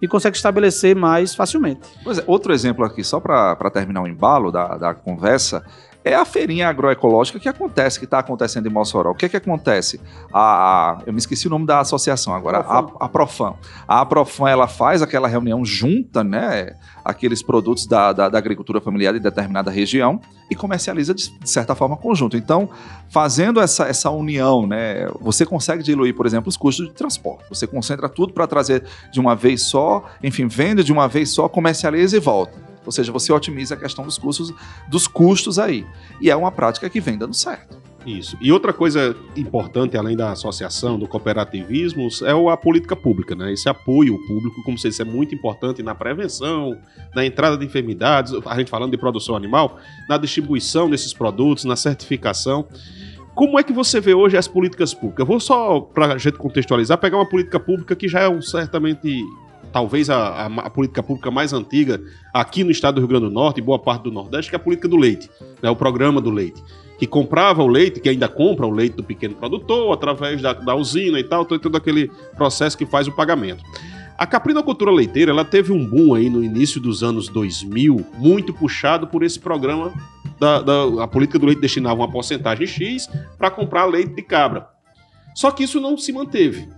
[0.00, 1.80] e consegue estabelecer mais facilmente.
[2.02, 5.64] Pois é, outro exemplo aqui, só para terminar o embalo da, da conversa,
[6.04, 9.12] é a feirinha agroecológica que acontece, que está acontecendo em Mossoró.
[9.12, 9.98] O que é que acontece?
[10.30, 12.96] A, a, eu me esqueci o nome da associação agora, Profan.
[13.00, 13.54] A, a Profan.
[13.88, 19.14] A Profan, ela faz aquela reunião junta, né, aqueles produtos da, da, da agricultura familiar
[19.14, 22.36] de determinada região e comercializa de, de, certa forma conjunto.
[22.36, 22.68] Então,
[23.08, 27.44] fazendo essa, essa união, né, você consegue diluir, por exemplo, os custos de transporte.
[27.48, 31.48] Você concentra tudo para trazer de uma vez só, enfim, vende de uma vez só,
[31.48, 32.73] comercializa e volta.
[32.84, 34.52] Ou seja, você otimiza a questão dos custos,
[34.88, 35.86] dos custos aí.
[36.20, 37.84] E é uma prática que vem dando certo.
[38.06, 38.36] Isso.
[38.40, 43.52] E outra coisa importante, além da associação, do cooperativismo, é a política pública, né?
[43.52, 46.78] Esse apoio público, como você disse, é muito importante na prevenção,
[47.14, 51.76] na entrada de enfermidades, a gente falando de produção animal, na distribuição desses produtos, na
[51.76, 52.66] certificação.
[53.34, 55.20] Como é que você vê hoje as políticas públicas?
[55.20, 58.40] Eu vou só, para a gente contextualizar, pegar uma política pública que já é um,
[58.40, 59.24] certamente
[59.74, 62.00] talvez a, a, a, política pública mais antiga
[62.32, 64.58] aqui no estado do Rio Grande do Norte e boa parte do Nordeste, que é
[64.58, 65.28] a política do leite,
[65.60, 66.62] né, o programa do leite,
[66.96, 70.76] que comprava o leite, que ainda compra o leite do pequeno produtor, através da, da
[70.76, 73.64] usina e tal, todo aquele processo que faz o pagamento.
[74.16, 79.08] A caprinocultura leiteira ela teve um boom aí no início dos anos 2000, muito puxado
[79.08, 79.92] por esse programa
[80.38, 84.68] da, da a política do leite destinava uma porcentagem X para comprar leite de cabra.
[85.34, 86.68] Só que isso não se manteve.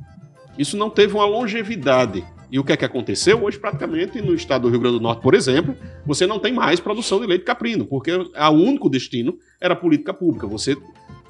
[0.57, 2.25] Isso não teve uma longevidade.
[2.51, 3.43] E o que é que aconteceu?
[3.43, 6.79] Hoje, praticamente, no estado do Rio Grande do Norte, por exemplo, você não tem mais
[6.79, 10.47] produção de leite caprino, porque o único destino era a política pública.
[10.47, 10.77] Você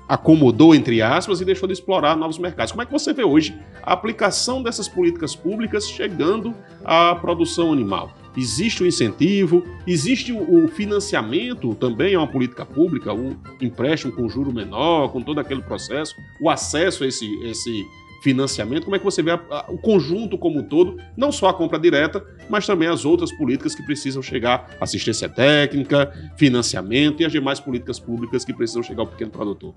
[0.09, 2.71] acomodou, entre aspas, e deixou de explorar novos mercados.
[2.71, 8.13] Como é que você vê hoje a aplicação dessas políticas públicas chegando à produção animal?
[8.37, 14.53] Existe o incentivo, existe o financiamento, também é uma política pública, o empréstimo com juro
[14.53, 17.87] menor, com todo aquele processo, o acesso a esse, esse
[18.23, 21.49] financiamento, como é que você vê a, a, o conjunto como um todo, não só
[21.49, 27.27] a compra direta, mas também as outras políticas que precisam chegar, assistência técnica, financiamento e
[27.27, 29.75] as demais políticas públicas que precisam chegar ao pequeno produtor?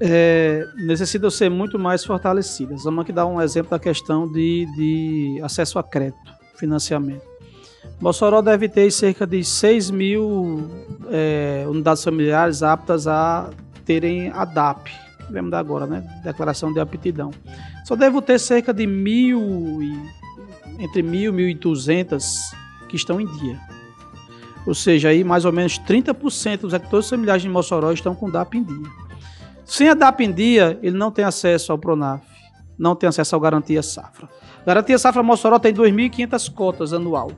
[0.00, 2.84] É, necessitam ser muito mais fortalecidas.
[2.84, 7.26] Vamos aqui dar um exemplo da questão de, de acesso a crédito, financiamento.
[8.00, 10.70] Mossoró deve ter cerca de 6 mil
[11.10, 13.50] é, unidades familiares aptas a
[13.84, 14.88] terem a DAP.
[15.50, 16.02] Dar agora, né?
[16.24, 17.30] Declaração de aptidão.
[17.88, 19.98] Só devo ter cerca de mil, e,
[20.78, 22.54] entre mil e mil e duzentas
[22.86, 23.58] que estão em dia.
[24.66, 28.56] Ou seja, aí mais ou menos 30% dos agricultores familiares de Mossoró estão com DAP
[28.56, 28.90] em dia.
[29.64, 32.22] Sem a DAP em dia, ele não tem acesso ao Pronaf,
[32.78, 34.28] não tem acesso ao Garantia Safra.
[34.66, 37.30] Garantia Safra Mossoró tem 2.500 cotas anual.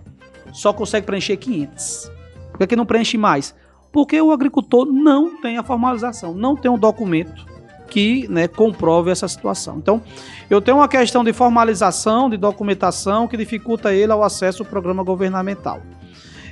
[0.52, 2.10] Só consegue preencher 500.
[2.50, 3.54] Por que, que não preenche mais?
[3.92, 7.46] Porque o agricultor não tem a formalização, não tem um documento
[7.90, 9.76] que né, comprove essa situação.
[9.76, 10.00] Então,
[10.48, 15.02] eu tenho uma questão de formalização, de documentação, que dificulta ele ao acesso ao programa
[15.02, 15.82] governamental.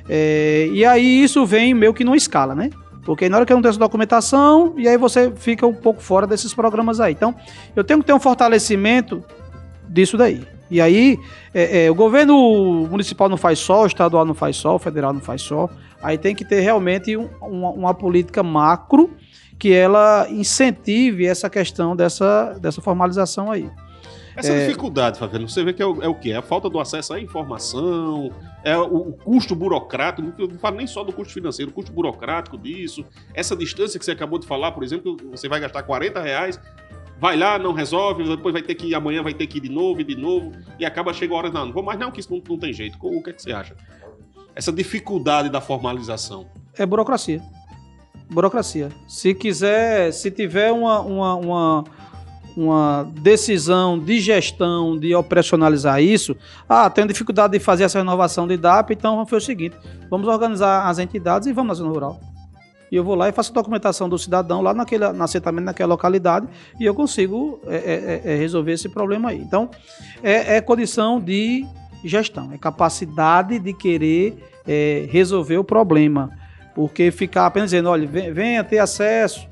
[0.08, 2.70] É, e aí isso vem meio que numa escala, né?
[3.04, 6.02] Porque na hora que eu não tenho essa documentação, e aí você fica um pouco
[6.02, 7.14] fora desses programas aí.
[7.14, 7.34] Então,
[7.74, 9.24] eu tenho que ter um fortalecimento
[9.88, 10.46] disso daí.
[10.70, 11.18] E aí,
[11.54, 15.12] é, é, o governo municipal não faz só, o estadual não faz só, o federal
[15.14, 15.70] não faz só.
[16.02, 19.10] Aí tem que ter realmente um, uma, uma política macro
[19.58, 23.68] que ela incentive essa questão dessa, dessa formalização aí.
[24.36, 24.66] Essa é...
[24.66, 26.30] dificuldade, Fabiano, você vê que é o, é o quê?
[26.30, 28.30] É a falta do acesso à informação,
[28.62, 31.90] é o, o, custo burocrático, eu não falo nem só do custo financeiro, o custo
[31.90, 36.22] burocrático disso, essa distância que você acabou de falar, por exemplo, você vai gastar 40
[36.22, 36.60] reais,
[37.18, 39.68] vai lá, não resolve, depois vai ter que ir, amanhã vai ter que ir de
[39.68, 42.20] novo e de novo, e acaba, chega a hora, não, não vou mais não, que
[42.20, 42.96] isso não, não tem jeito.
[43.02, 43.74] O que é que você acha?
[44.54, 46.46] Essa dificuldade da formalização.
[46.76, 47.42] É burocracia
[48.30, 48.90] burocracia.
[49.06, 51.84] Se quiser, se tiver uma, uma, uma,
[52.56, 56.36] uma, decisão de gestão de operacionalizar isso,
[56.68, 59.76] ah, tenho dificuldade de fazer essa renovação de DAP, então fazer o seguinte:
[60.10, 62.20] vamos organizar as entidades e vamos na zona rural.
[62.90, 65.90] E eu vou lá e faço a documentação do cidadão lá naquele no assentamento, naquela
[65.90, 66.48] localidade,
[66.80, 69.38] e eu consigo é, é, é, é resolver esse problema aí.
[69.38, 69.70] Então,
[70.22, 71.66] é, é, condição de
[72.04, 76.30] gestão, é capacidade de querer é, resolver o problema.
[76.78, 79.48] Porque ficar apenas dizendo, olha, venha ter acesso.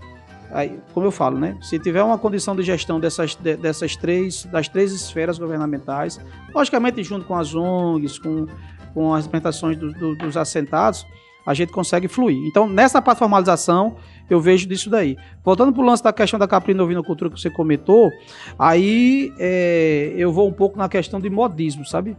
[0.49, 1.59] Aí, como eu falo, né?
[1.61, 6.21] Se tiver uma condição de gestão dessas, dessas três, das três esferas governamentais,
[6.55, 8.47] logicamente junto com as ONGs, com,
[8.95, 11.05] com as representações do, do, dos assentados,
[11.45, 12.47] a gente consegue fluir.
[12.47, 13.97] Então, nessa parte de formalização,
[14.31, 15.17] eu vejo disso daí.
[15.43, 18.13] Voltando para o lance da questão da caprina ovinocultura que você comentou,
[18.57, 22.17] aí é, eu vou um pouco na questão de modismo, sabe?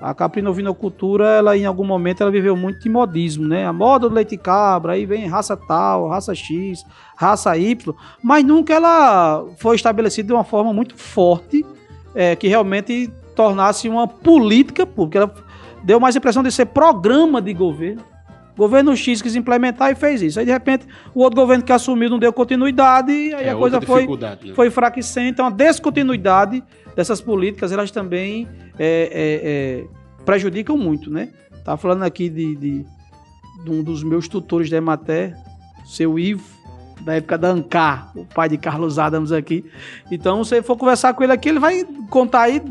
[0.00, 3.66] A caprinovinocultura, ela em algum momento ela viveu muito de modismo, né?
[3.66, 6.84] A moda do leite cabra, aí vem raça tal, raça X,
[7.16, 11.64] raça Y, mas nunca ela foi estabelecida de uma forma muito forte
[12.14, 15.18] é, que realmente tornasse uma política pública.
[15.18, 15.34] Ela
[15.84, 18.02] deu mais a impressão de ser programa de governo.
[18.54, 20.40] O governo X quis implementar e fez isso.
[20.40, 23.54] Aí, de repente, o outro governo que assumiu não deu continuidade, e aí é, a
[23.54, 24.38] coisa foi, né?
[24.54, 25.28] foi enfraquecendo.
[25.28, 26.64] Então, a descontinuidade
[26.96, 31.28] dessas políticas, elas também é, é, é, prejudicam muito, né?
[31.62, 32.86] Tá falando aqui de, de,
[33.64, 35.36] de, um dos meus tutores da Emater,
[35.84, 36.44] seu Ivo,
[37.02, 39.64] da época da Ancar, o pai de Carlos Adams aqui.
[40.10, 42.62] Então, se for conversar com ele aqui, ele vai contar aí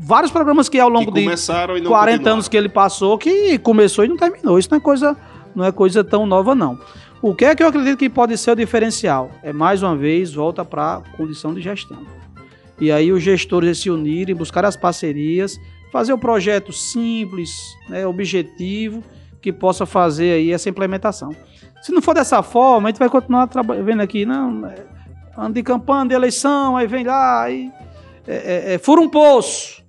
[0.00, 4.08] vários programas que ao longo que de 40 anos que ele passou, que começou e
[4.08, 4.58] não terminou.
[4.58, 5.16] Isso não é coisa,
[5.54, 6.78] não é coisa tão nova, não.
[7.20, 9.30] O que é que eu acredito que pode ser o diferencial?
[9.42, 12.17] É mais uma vez volta para a condição de gestão.
[12.80, 15.60] E aí os gestores se unirem, buscar as parcerias,
[15.90, 19.02] fazer um projeto simples, né, objetivo,
[19.40, 21.34] que possa fazer aí essa implementação.
[21.82, 23.48] Se não for dessa forma, a gente vai continuar
[23.84, 24.74] vendo aqui, não, é,
[25.36, 27.70] ano de campanha, de eleição, aí vem lá, aí
[28.26, 29.82] é, é, é, fura um poço.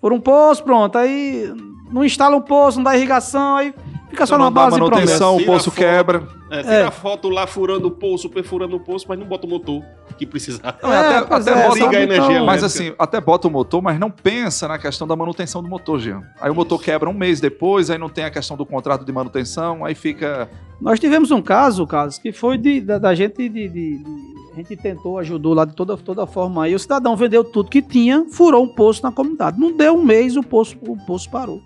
[0.00, 1.52] Fura um poço, pronto, aí
[1.90, 3.74] não instala um poço, não dá irrigação, aí
[4.12, 6.28] Fica só na base de manutenção, o poço quebra.
[6.50, 6.84] É, tira é.
[6.84, 9.82] a foto lá furando o poço, perfurando o poço, mas não bota o motor
[10.18, 10.78] que precisar.
[10.82, 14.10] É, até, até é, bota a energia Mas assim, até bota o motor, mas não
[14.10, 16.22] pensa na questão da manutenção do motor, Jean.
[16.38, 19.10] Aí o motor quebra um mês depois, aí não tem a questão do contrato de
[19.10, 20.50] manutenção, aí fica...
[20.78, 24.04] Nós tivemos um caso, Carlos, que foi de, da, da gente de, de, de,
[24.52, 26.74] A gente tentou, ajudou lá de toda, toda forma aí.
[26.74, 29.58] O cidadão vendeu tudo que tinha, furou um poço na comunidade.
[29.58, 31.62] Não deu um mês, o poço, o poço parou.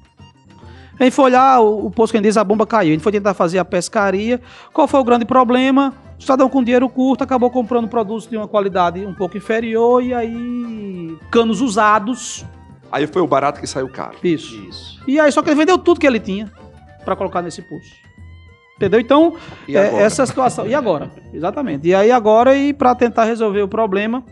[0.98, 2.90] A gente foi olhar, o, o poço que diz, a bomba caiu.
[2.90, 4.40] A gente foi tentar fazer a pescaria.
[4.72, 5.94] Qual foi o grande problema?
[6.18, 10.14] O cidadão com dinheiro curto acabou comprando produtos de uma qualidade um pouco inferior e
[10.14, 12.44] aí canos usados.
[12.90, 14.16] Aí foi o barato que saiu caro.
[14.24, 14.56] Isso.
[14.68, 15.02] Isso.
[15.06, 16.50] E aí só que ele vendeu tudo que ele tinha
[17.04, 17.92] para colocar nesse poço.
[18.76, 19.00] Entendeu?
[19.00, 19.36] Então,
[19.68, 20.66] é, essa situação.
[20.66, 21.10] E agora?
[21.32, 21.88] Exatamente.
[21.88, 24.22] E aí agora, e para tentar resolver o problema,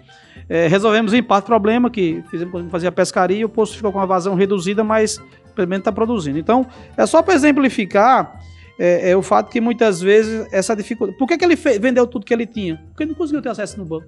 [0.49, 3.99] é, resolvemos em parte o problema, que fizemos fazer a pescaria, o poço ficou com
[3.99, 5.21] uma vazão reduzida, mas
[5.55, 6.39] pelo menos está produzindo.
[6.39, 8.41] Então, é só para exemplificar
[8.79, 11.19] é, é, o fato que muitas vezes essa dificuldade.
[11.19, 12.83] Por que, que ele vendeu tudo que ele tinha?
[12.89, 14.07] Porque ele não conseguiu ter acesso no banco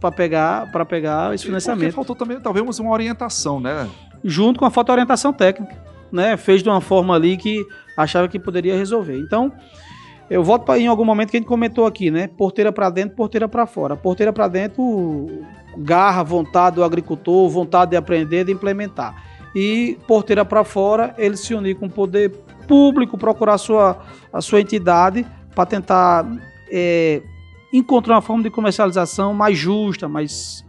[0.00, 1.84] para pegar, pegar esse financiamento.
[1.84, 3.88] Porque faltou também, talvez, uma orientação, né?
[4.22, 5.76] Junto com a falta de orientação técnica.
[6.12, 7.64] né, fez de uma forma ali que
[7.96, 9.18] achava que poderia resolver.
[9.18, 9.52] Então,
[10.30, 12.28] eu volto para em algum momento que a gente comentou aqui, né?
[12.28, 13.96] Porteira para dentro, porteira para fora.
[13.96, 15.28] Porteira para dentro,
[15.76, 19.14] garra, vontade do agricultor, vontade de aprender, de implementar.
[19.54, 22.30] E porteira para fora, ele se unir com o poder
[22.66, 24.02] público, procurar a sua,
[24.32, 25.24] a sua entidade
[25.54, 26.26] para tentar
[26.70, 27.22] é,
[27.72, 30.63] encontrar uma forma de comercialização mais justa, mais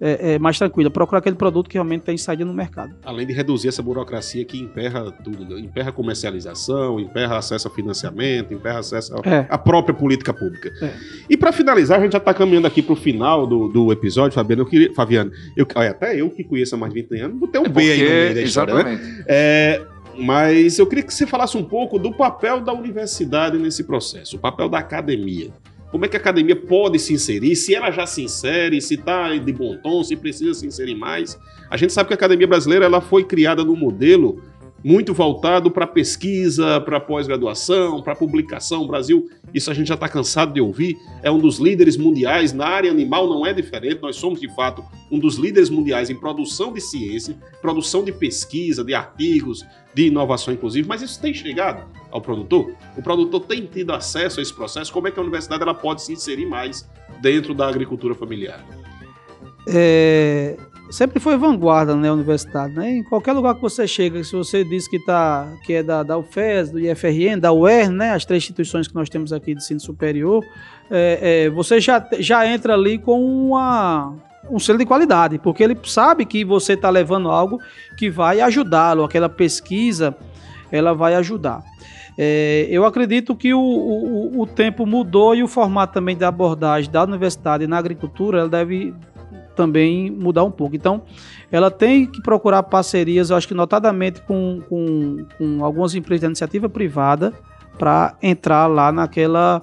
[0.00, 2.94] é, é, mais tranquila, procurar aquele produto que realmente tem saída no mercado.
[3.04, 5.60] Além de reduzir essa burocracia que emperra tudo, né?
[5.60, 9.46] emperra comercialização, emperra acesso a financiamento, emperra acesso É.
[9.50, 10.72] à própria política pública.
[10.82, 10.92] É.
[11.28, 14.34] E para finalizar, a gente já está caminhando aqui para o final do, do episódio,
[14.34, 14.62] Fabiano.
[14.62, 17.48] Eu queria, Fabiano, eu, olha, até eu que conheço há mais de 20 anos, vou
[17.48, 18.80] ter um B aí no meio da história, né?
[18.80, 19.24] exatamente.
[19.26, 19.82] É,
[20.18, 24.38] mas eu queria que você falasse um pouco do papel da universidade nesse processo, o
[24.38, 25.50] papel da academia.
[25.90, 27.56] Como é que a academia pode se inserir?
[27.56, 31.38] Se ela já se insere, se está de bom tom, se precisa se inserir mais.
[31.68, 34.40] A gente sabe que a academia brasileira ela foi criada num modelo
[34.82, 38.82] muito voltado para pesquisa, para pós-graduação, para publicação.
[38.82, 42.52] O Brasil, isso a gente já está cansado de ouvir, é um dos líderes mundiais
[42.52, 44.00] na área animal, não é diferente.
[44.00, 48.82] Nós somos, de fato, um dos líderes mundiais em produção de ciência, produção de pesquisa,
[48.82, 49.64] de artigos,
[49.94, 50.88] de inovação, inclusive.
[50.88, 52.74] Mas isso tem chegado ao produtor?
[52.96, 54.92] O produtor tem tido acesso a esse processo?
[54.92, 56.88] Como é que a universidade ela pode se inserir mais
[57.20, 58.64] dentro da agricultura familiar?
[59.68, 60.56] É,
[60.90, 62.74] sempre foi vanguarda né, a universidade.
[62.74, 62.98] Né?
[62.98, 66.18] Em qualquer lugar que você chega, se você diz que, tá, que é da, da
[66.18, 69.80] UFES, do IFRN, da UER, né, as três instituições que nós temos aqui de ensino
[69.80, 70.44] superior,
[70.90, 74.14] é, é, você já, já entra ali com uma,
[74.50, 77.58] um selo de qualidade, porque ele sabe que você está levando algo
[77.96, 80.16] que vai ajudá-lo, aquela pesquisa,
[80.70, 81.62] ela vai ajudar.
[82.18, 86.90] É, eu acredito que o, o, o tempo mudou e o formato também da abordagem
[86.90, 88.92] da universidade na agricultura ela deve
[89.60, 90.74] também mudar um pouco.
[90.74, 91.02] Então,
[91.52, 96.26] ela tem que procurar parcerias, eu acho que notadamente com, com, com algumas empresas da
[96.28, 97.34] iniciativa privada,
[97.78, 99.62] para entrar lá naquela,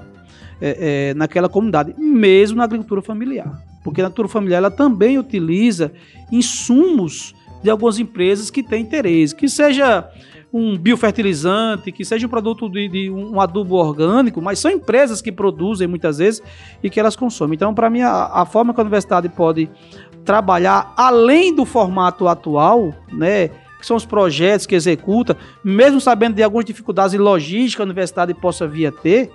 [0.62, 3.60] é, é, naquela comunidade, mesmo na agricultura familiar.
[3.84, 5.92] Porque a agricultura familiar ela também utiliza
[6.32, 7.34] insumos
[7.64, 10.08] de algumas empresas que têm interesse, que seja
[10.52, 15.32] um biofertilizante, que seja um produto de, de um adubo orgânico, mas são empresas que
[15.32, 16.42] produzem muitas vezes
[16.82, 17.56] e que elas consomem.
[17.56, 19.70] Então, para mim, a, a, forma que a universidade pode
[20.24, 23.50] trabalhar além do formato atual, né?
[23.80, 28.34] Que são os projetos que executa, mesmo sabendo de algumas dificuldades logísticas que a universidade
[28.34, 29.32] possa vir a ter,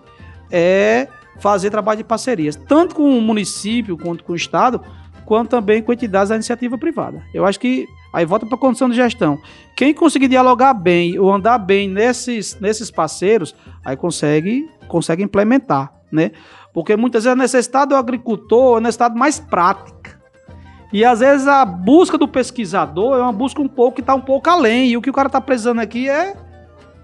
[0.51, 1.07] é
[1.39, 4.81] fazer trabalho de parcerias, tanto com o município quanto com o estado,
[5.25, 7.23] quanto também com entidades da iniciativa privada.
[7.33, 9.39] Eu acho que Aí volta para a condição de gestão.
[9.77, 13.55] Quem conseguir dialogar bem ou andar bem nesses, nesses parceiros,
[13.85, 16.33] aí consegue, consegue implementar, né?
[16.75, 20.21] Porque muitas vezes a necessidade do agricultor é uma necessidade mais prática.
[20.93, 24.21] E às vezes a busca do pesquisador é uma busca um pouco que está um
[24.21, 24.91] pouco além.
[24.91, 26.37] E o que o cara está precisando aqui é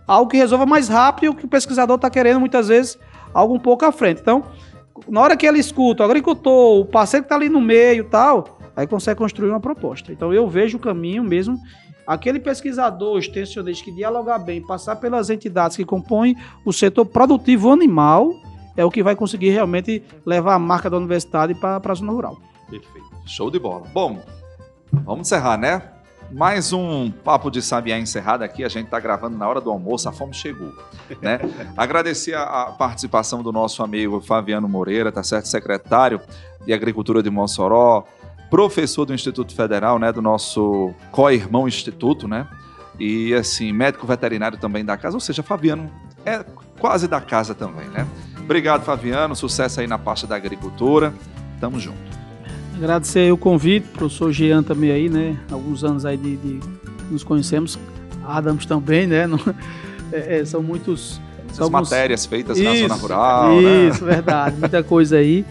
[0.07, 2.99] algo que resolva mais rápido e o que o pesquisador está querendo muitas vezes
[3.33, 4.21] algo um pouco à frente.
[4.21, 4.45] Então,
[5.09, 8.05] na hora que ele escuta o agricultor, o parceiro que está ali no meio e
[8.05, 10.13] tal, aí consegue construir uma proposta.
[10.13, 11.59] Então eu vejo o caminho mesmo,
[12.07, 18.33] aquele pesquisador extensionista que dialogar bem, passar pelas entidades que compõem o setor produtivo animal,
[18.77, 22.39] é o que vai conseguir realmente levar a marca da universidade para a zona rural.
[22.71, 23.09] Perfeito.
[23.27, 23.85] Show de bola.
[23.93, 24.23] Bom,
[24.93, 25.83] vamos encerrar, né?
[26.31, 28.63] Mais um Papo de Sabiá encerrado aqui.
[28.63, 30.73] A gente está gravando na hora do almoço, a fome chegou.
[31.23, 31.41] Né?
[31.75, 35.47] Agradecer a, participação do nosso amigo Fabiano Moreira, tá certo?
[35.47, 36.21] Secretário
[36.67, 38.05] de Agricultura de Mossoró,
[38.51, 40.13] professor do Instituto Federal, né?
[40.13, 42.47] Do nosso co-irmão Instituto, né?
[42.99, 45.91] E assim, médico veterinário também da casa, ou seja, Fabiano
[46.27, 46.45] é
[46.79, 48.07] quase da casa também, né?
[48.41, 49.37] Obrigado, Fabiano.
[49.37, 51.13] Sucesso aí na pasta da agricultura.
[51.61, 51.99] Tamo junto.
[52.77, 55.37] Agradecer o convite, professor Jean também aí, né?
[55.51, 56.61] Alguns anos aí de, de
[57.11, 57.79] nos conhecemos.
[58.25, 59.27] Adams também, né?
[59.27, 59.39] Não,
[60.13, 61.21] é, é, são muitos.
[61.47, 61.91] Essas alguns...
[61.91, 63.61] matérias feitas isso, na zona rural.
[63.61, 64.13] Isso, né?
[64.13, 64.57] verdade.
[64.59, 65.45] Muita coisa aí.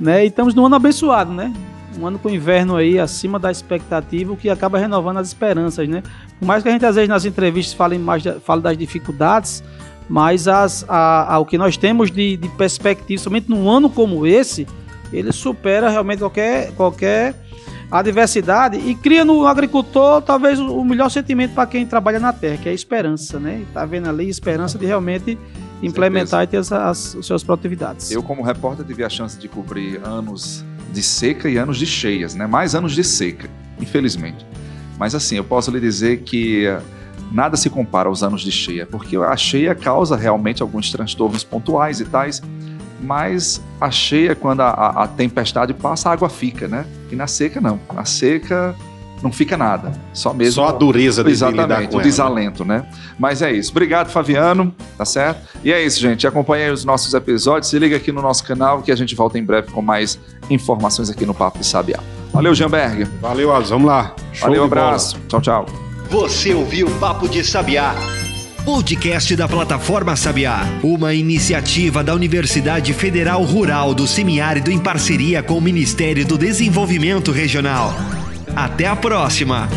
[0.00, 0.24] Né?
[0.24, 1.52] E estamos num ano abençoado, né?
[1.98, 6.02] Um ano com inverno aí acima da expectativa, o que acaba renovando as esperanças, né?
[6.38, 9.62] Por mais que a gente às vezes nas entrevistas fale, mais, fale das dificuldades,
[10.08, 14.26] mas as, a, a, o que nós temos de, de perspectiva, somente num ano como
[14.26, 14.66] esse,
[15.12, 17.34] ele supera realmente qualquer, qualquer
[17.90, 22.68] adversidade e cria no agricultor talvez o melhor sentimento para quem trabalha na terra, que
[22.68, 23.62] é a esperança, né?
[23.68, 25.38] Está vendo ali esperança de realmente
[25.82, 28.10] implementar e ter as, as, as, suas produtividades.
[28.10, 30.64] Eu, como repórter, tive a chance de cobrir anos
[30.94, 32.46] de seca e anos de cheias, né?
[32.46, 34.46] Mais anos de seca, infelizmente.
[34.98, 36.66] Mas assim, eu posso lhe dizer que
[37.32, 42.00] nada se compara aos anos de cheia, porque a cheia causa realmente alguns transtornos pontuais
[42.00, 42.40] e tais,
[43.00, 46.86] mas a cheia, quando a, a, a, tempestade passa, a água fica, né?
[47.10, 47.78] E na seca, não.
[47.92, 48.74] Na seca,
[49.24, 49.90] não fica nada.
[50.12, 50.52] Só mesmo.
[50.52, 52.02] Só a dureza de, Exatamente, com o ela.
[52.02, 52.84] desalento, né?
[53.18, 53.70] Mas é isso.
[53.70, 55.40] Obrigado, Fabiano, tá certo?
[55.64, 56.26] E é isso, gente.
[56.26, 57.70] Acompanhe aí os nossos episódios.
[57.70, 60.18] Se liga aqui no nosso canal que a gente volta em breve com mais
[60.50, 61.98] informações aqui no Papo de Sabiá.
[62.32, 63.04] Valeu, Jamberg.
[63.20, 63.74] Valeu, Alisson.
[63.74, 64.14] Vamos lá.
[64.32, 64.82] Show Valeu, de bola.
[64.86, 65.16] abraço.
[65.26, 65.66] Tchau, tchau.
[66.10, 67.94] Você ouviu Papo de Sabiá.
[68.64, 75.58] Podcast da Plataforma Sabiá, uma iniciativa da Universidade Federal Rural do Semiárido em parceria com
[75.58, 77.94] o Ministério do Desenvolvimento Regional.
[78.56, 79.68] Até a próxima!